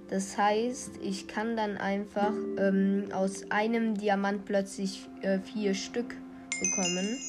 Das 0.09 0.36
heißt, 0.36 0.93
ich 1.03 1.28
kann 1.28 1.55
dann 1.55 1.78
einfach 1.78 2.34
ähm, 2.57 3.09
aus 3.13 3.51
einem 3.51 3.93
Diamant 3.93 4.45
plötzlich 4.45 5.07
äh, 5.22 5.38
vier 5.38 5.76
Stück 5.76 6.15
bekommen. 6.59 7.20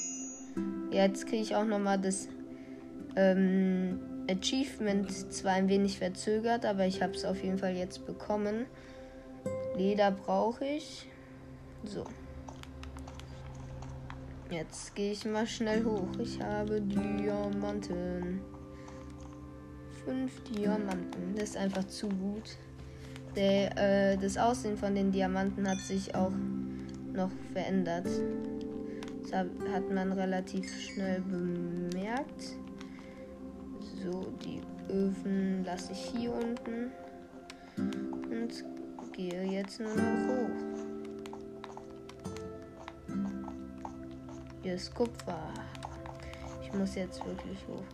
Jetzt 0.90 1.26
kriege 1.26 1.42
ich 1.42 1.54
auch 1.54 1.64
nochmal 1.64 1.98
das 1.98 2.28
ähm, 3.16 4.00
Achievement 4.30 5.10
zwar 5.32 5.52
ein 5.52 5.68
wenig 5.68 5.98
verzögert, 5.98 6.64
aber 6.64 6.86
ich 6.86 7.02
habe 7.02 7.12
es 7.12 7.24
auf 7.24 7.42
jeden 7.42 7.58
Fall 7.58 7.74
jetzt 7.76 8.06
bekommen. 8.06 8.66
Leder 9.76 10.10
brauche 10.10 10.64
ich. 10.64 11.08
So. 11.84 12.04
Jetzt 14.50 14.94
gehe 14.94 15.12
ich 15.12 15.24
mal 15.26 15.46
schnell 15.46 15.84
hoch. 15.84 16.08
Ich 16.18 16.40
habe 16.40 16.80
Diamanten. 16.80 18.40
Fünf 20.04 20.42
Diamanten. 20.44 21.34
Das 21.34 21.50
ist 21.50 21.56
einfach 21.56 21.86
zu 21.86 22.08
gut. 22.08 22.56
Der, 23.36 23.76
äh, 23.76 24.16
das 24.16 24.38
Aussehen 24.38 24.76
von 24.76 24.94
den 24.94 25.12
Diamanten 25.12 25.68
hat 25.68 25.78
sich 25.78 26.14
auch 26.14 26.32
noch 27.12 27.30
verändert. 27.52 28.08
Das 29.30 29.44
hat 29.70 29.90
man 29.90 30.12
relativ 30.12 30.70
schnell 30.80 31.20
bemerkt. 31.20 32.56
So, 34.02 34.32
die 34.42 34.62
Öfen 34.90 35.64
lasse 35.64 35.92
ich 35.92 36.12
hier 36.16 36.32
unten. 36.32 36.90
Und 37.76 38.64
gehe 39.12 39.44
jetzt 39.44 39.80
nur 39.80 39.94
noch 39.94 40.28
hoch. 40.28 40.48
Hier 44.62 44.74
ist 44.74 44.94
Kupfer. 44.94 45.52
Ich 46.62 46.72
muss 46.72 46.94
jetzt 46.94 47.22
wirklich 47.26 47.58
hoch. 47.68 47.84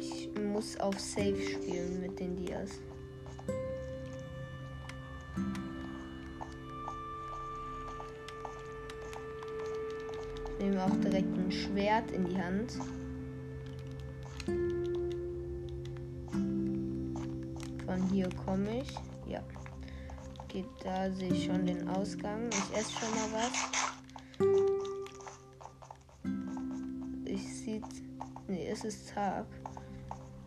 Ich 0.00 0.30
muss 0.42 0.80
auf 0.80 0.98
Safe 0.98 1.40
spielen 1.40 2.00
mit 2.00 2.18
den 2.18 2.34
Dias. 2.34 2.80
Ich 10.60 10.66
nehme 10.66 10.84
auch 10.84 10.94
direkt 11.02 11.38
ein 11.38 11.50
Schwert 11.50 12.10
in 12.10 12.26
die 12.26 12.36
Hand. 12.36 12.72
Von 17.86 18.02
hier 18.12 18.28
komme 18.44 18.82
ich. 18.82 18.94
Ja. 19.26 19.42
Geht 20.48 20.66
da 20.84 21.10
sehe 21.10 21.32
ich 21.32 21.46
schon 21.46 21.64
den 21.64 21.88
Ausgang. 21.88 22.50
Ich 22.50 22.76
esse 22.76 22.92
schon 22.92 23.08
mal 23.08 23.40
was. 23.42 23.70
es 28.70 28.84
ist 28.84 29.14
Tag. 29.14 29.46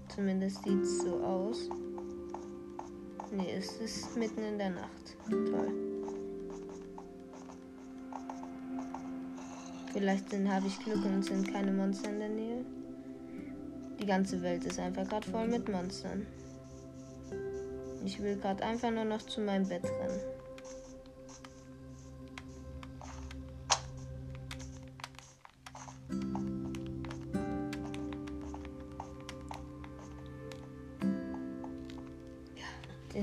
Zumindest 0.09 0.63
sieht 0.63 0.83
es 0.83 0.99
so 0.99 1.23
aus. 1.23 1.69
Nee, 3.31 3.55
es 3.57 3.77
ist 3.77 4.15
mitten 4.15 4.43
in 4.43 4.59
der 4.59 4.69
Nacht. 4.69 5.17
Toll. 5.27 5.82
Vielleicht 9.93 10.33
habe 10.33 10.67
ich 10.67 10.79
Glück 10.79 11.05
und 11.05 11.23
sind 11.23 11.53
keine 11.53 11.71
Monster 11.71 12.09
in 12.09 12.19
der 12.19 12.29
Nähe. 12.29 12.65
Die 14.01 14.05
ganze 14.05 14.41
Welt 14.41 14.65
ist 14.65 14.79
einfach 14.79 15.07
gerade 15.07 15.29
voll 15.29 15.47
mit 15.47 15.69
Monstern. 15.69 16.25
Ich 18.03 18.21
will 18.21 18.35
gerade 18.37 18.63
einfach 18.63 18.91
nur 18.91 19.05
noch 19.05 19.21
zu 19.21 19.39
meinem 19.39 19.67
Bett 19.67 19.85
rennen. 19.85 20.19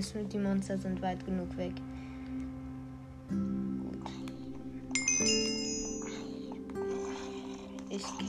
ist, 0.00 0.14
die 0.32 0.38
Monster 0.38 0.78
sind 0.78 1.00
weit 1.02 1.24
genug 1.24 1.56
weg. 1.56 1.74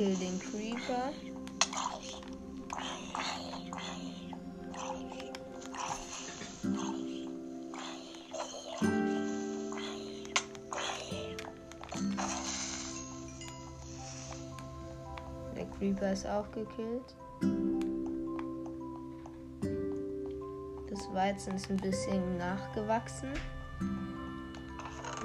Kill 0.02 0.16
den 0.16 0.40
Creeper. 0.40 1.14
Der 15.56 15.66
Creeper 15.78 16.14
ist 16.14 16.26
auch 16.26 16.52
gekillt. 16.52 17.16
Weizen 21.14 21.56
ist 21.56 21.70
ein 21.70 21.78
bisschen 21.78 22.38
nachgewachsen. 22.38 23.34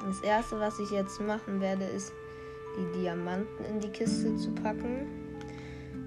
Das 0.04 0.20
erste, 0.20 0.58
was 0.58 0.78
ich 0.80 0.90
jetzt 0.90 1.20
machen 1.20 1.60
werde, 1.60 1.84
ist 1.84 2.12
die 2.76 3.00
Diamanten 3.00 3.64
in 3.64 3.80
die 3.80 3.88
Kiste 3.88 4.36
zu 4.36 4.52
packen. 4.52 5.06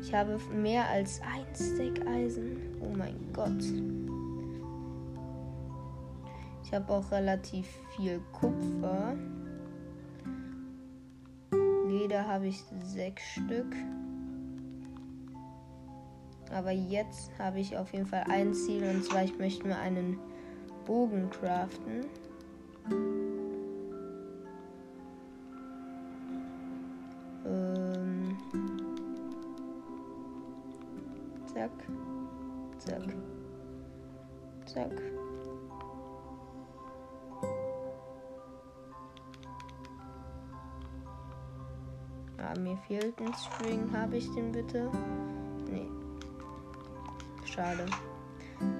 Ich 0.01 0.13
habe 0.13 0.38
mehr 0.53 0.88
als 0.88 1.22
ein 1.22 1.45
Stack 1.55 2.07
Eisen. 2.07 2.57
Oh 2.80 2.95
mein 2.95 3.17
Gott. 3.34 3.63
Ich 6.63 6.74
habe 6.74 6.93
auch 6.93 7.11
relativ 7.11 7.67
viel 7.95 8.22
Kupfer. 8.32 9.15
Leder 11.88 12.28
habe 12.28 12.47
ich 12.47 12.63
sechs 12.84 13.24
Stück. 13.24 13.76
Aber 16.51 16.72
jetzt 16.72 17.32
habe 17.38 17.59
ich 17.59 17.78
auf 17.78 17.91
jeden 17.93 18.05
Fall 18.05 18.24
ein 18.30 18.53
Ziel 18.53 18.84
und 18.84 19.03
zwar 19.03 19.24
ich 19.24 19.38
möchte 19.38 19.67
mir 19.67 19.78
einen 19.78 20.17
Bogen 20.86 21.30
craften. 21.30 22.05
Zack. 32.78 33.05
Zack. 33.05 33.13
Zack. 34.65 35.01
Ah, 42.38 42.57
mir 42.59 42.78
fehlt 42.88 43.20
ein 43.22 43.34
String. 43.34 43.91
Habe 43.91 44.17
ich 44.17 44.30
den 44.34 44.51
bitte? 44.51 44.89
Nee 45.70 45.89
schade. 47.59 47.86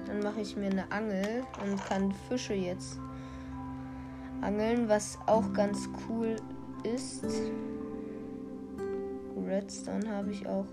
Dann 0.06 0.22
mache 0.22 0.40
ich 0.40 0.56
mir 0.56 0.70
eine 0.70 0.90
Angel 0.90 1.44
und 1.62 1.82
kann 1.86 2.12
Fische 2.28 2.54
jetzt 2.54 2.98
angeln, 4.40 4.88
was 4.88 5.18
auch 5.26 5.52
ganz 5.52 5.88
cool 6.08 6.36
ist. 6.82 7.24
Redstone 9.36 10.08
habe 10.08 10.30
ich 10.30 10.46
auch 10.46 10.66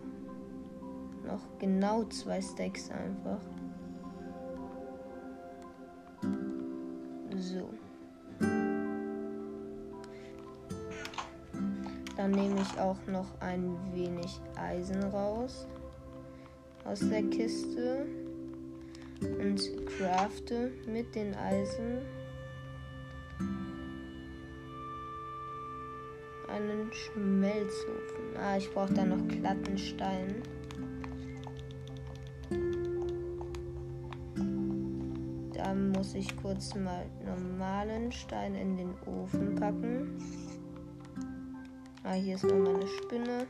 noch 1.27 1.41
genau 1.59 2.03
zwei 2.05 2.41
Stacks 2.41 2.89
einfach. 2.89 3.39
So. 7.37 7.69
Dann 12.15 12.31
nehme 12.31 12.61
ich 12.61 12.79
auch 12.79 12.97
noch 13.07 13.39
ein 13.41 13.77
wenig 13.93 14.39
Eisen 14.55 15.03
raus 15.03 15.67
aus 16.83 16.99
der 16.99 17.23
Kiste 17.23 18.07
und 19.21 19.61
crafte 19.85 20.71
mit 20.87 21.13
den 21.13 21.35
Eisen 21.35 21.99
einen 26.47 26.91
Schmelzofen. 26.91 28.37
Ah, 28.39 28.57
ich 28.57 28.71
brauche 28.73 28.93
da 28.93 29.05
noch 29.05 29.27
glatten 29.27 29.77
Stein. 29.77 30.41
Muss 36.07 36.15
ich 36.15 36.37
kurz 36.37 36.73
mal 36.73 37.05
normalen 37.25 38.13
Stein 38.13 38.55
in 38.55 38.77
den 38.77 38.93
Ofen 39.05 39.55
packen. 39.55 40.17
Ah, 42.05 42.13
hier 42.13 42.35
ist 42.35 42.45
noch 42.45 42.53
meine 42.53 42.87
Spinne. 42.87 43.45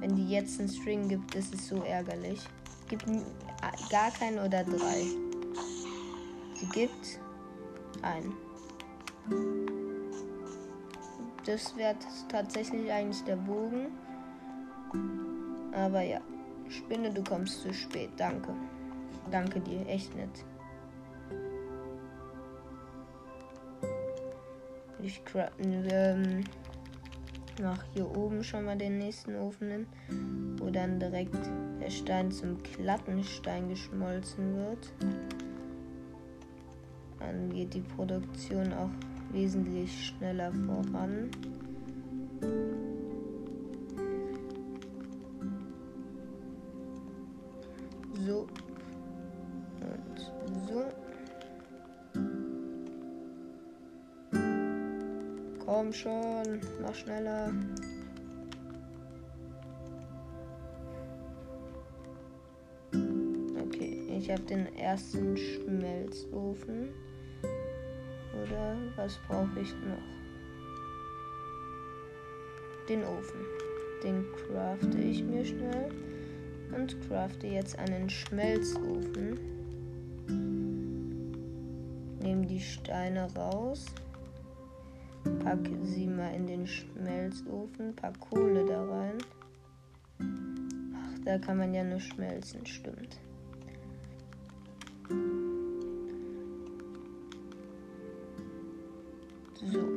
Wenn 0.00 0.16
die 0.16 0.28
jetzt 0.28 0.60
einen 0.60 0.68
String 0.68 1.08
gibt, 1.08 1.34
ist 1.34 1.54
es 1.54 1.68
so 1.68 1.76
ärgerlich. 1.76 2.46
Gibt 2.88 3.06
gar 3.88 4.10
keinen 4.10 4.38
oder 4.38 4.64
drei. 4.64 5.06
Sie 6.56 6.68
gibt 6.74 7.20
einen. 8.02 8.34
Das 11.46 11.74
wäre 11.74 11.96
tatsächlich 12.28 12.92
eigentlich 12.92 13.24
der 13.24 13.36
Bogen. 13.36 13.86
Aber 15.72 16.02
ja. 16.02 16.20
Spinne, 16.68 17.10
du 17.10 17.24
kommst 17.24 17.62
zu 17.62 17.72
spät. 17.72 18.10
Danke. 18.18 18.52
Danke 19.30 19.58
dir. 19.60 19.86
Echt 19.86 20.14
nett. 20.14 20.44
Ich 25.06 25.22
ähm, 25.68 26.42
mache 27.62 27.86
hier 27.94 28.10
oben 28.16 28.42
schon 28.42 28.64
mal 28.64 28.76
den 28.76 28.98
nächsten 28.98 29.36
Ofen 29.36 29.70
hin, 29.70 29.86
wo 30.58 30.68
dann 30.68 30.98
direkt 30.98 31.38
der 31.80 31.90
Stein 31.90 32.32
zum 32.32 32.60
Klattenstein 32.64 33.68
geschmolzen 33.68 34.56
wird. 34.56 34.92
Dann 37.20 37.50
geht 37.50 37.72
die 37.74 37.82
Produktion 37.82 38.72
auch 38.72 38.90
wesentlich 39.30 40.08
schneller 40.08 40.52
voran. 40.52 41.30
So. 48.26 48.48
Komm 55.86 55.92
schon, 55.92 56.60
mach 56.82 56.94
schneller. 56.96 57.52
Okay, 62.92 64.02
ich 64.18 64.28
habe 64.28 64.42
den 64.42 64.74
ersten 64.74 65.36
Schmelzofen. 65.36 66.88
Oder 68.42 68.76
was 68.96 69.16
brauche 69.28 69.60
ich 69.60 69.72
noch? 69.74 70.02
Den 72.88 73.04
Ofen. 73.04 73.40
Den 74.02 74.24
crafte 74.32 74.98
ich 74.98 75.22
mir 75.22 75.44
schnell 75.44 75.92
und 76.76 77.00
crafte 77.06 77.46
jetzt 77.46 77.78
einen 77.78 78.10
Schmelzofen. 78.10 79.38
Nehme 82.20 82.44
die 82.44 82.58
Steine 82.58 83.32
raus, 83.36 83.86
packe 85.42 85.76
sie 85.84 86.06
mal 86.06 86.34
in 86.34 86.46
den 86.46 86.66
Schmelzofen, 86.66 87.94
pack 87.94 88.18
Kohle 88.20 88.64
da 88.64 88.84
rein. 88.84 89.18
Ach, 90.94 91.24
da 91.24 91.38
kann 91.38 91.58
man 91.58 91.74
ja 91.74 91.84
nur 91.84 92.00
schmelzen, 92.00 92.64
stimmt. 92.66 93.18
So. 99.54 99.88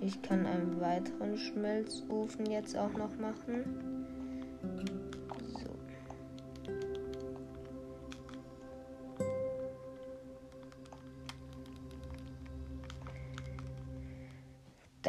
Ich 0.00 0.22
kann 0.22 0.46
einen 0.46 0.80
weiteren 0.80 1.36
Schmelzofen 1.36 2.46
jetzt 2.46 2.76
auch 2.76 2.92
noch 2.94 3.16
machen. 3.18 3.99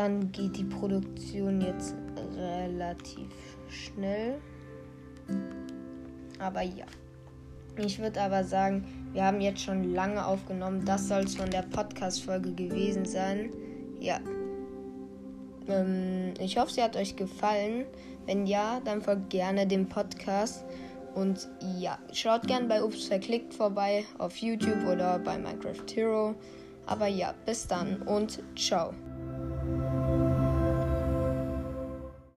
Dann 0.01 0.31
geht 0.31 0.57
die 0.57 0.63
Produktion 0.63 1.61
jetzt 1.61 1.93
relativ 2.35 3.29
schnell. 3.69 4.39
Aber 6.39 6.63
ja. 6.63 6.87
Ich 7.77 7.99
würde 7.99 8.19
aber 8.19 8.43
sagen, 8.43 8.83
wir 9.13 9.23
haben 9.23 9.41
jetzt 9.41 9.61
schon 9.61 9.93
lange 9.93 10.25
aufgenommen. 10.25 10.83
Das 10.85 11.07
soll 11.07 11.25
es 11.25 11.35
von 11.35 11.51
der 11.51 11.61
Podcast-Folge 11.61 12.51
gewesen 12.53 13.05
sein. 13.05 13.51
Ja. 13.99 14.19
Ähm, 15.67 16.33
ich 16.39 16.57
hoffe, 16.57 16.73
sie 16.73 16.81
hat 16.81 16.95
euch 16.95 17.15
gefallen. 17.15 17.85
Wenn 18.25 18.47
ja, 18.47 18.81
dann 18.83 19.03
folgt 19.03 19.29
gerne 19.29 19.67
dem 19.67 19.87
Podcast. 19.87 20.65
Und 21.13 21.47
ja, 21.77 21.99
schaut 22.11 22.47
gerne 22.47 22.65
bei 22.65 22.83
Ups 22.83 23.05
verklickt 23.05 23.53
vorbei 23.53 24.03
auf 24.17 24.35
YouTube 24.37 24.83
oder 24.91 25.19
bei 25.19 25.37
Minecraft 25.37 25.85
Hero. 25.93 26.33
Aber 26.87 27.05
ja, 27.05 27.35
bis 27.45 27.67
dann 27.67 28.01
und 28.01 28.41
ciao. 28.57 28.95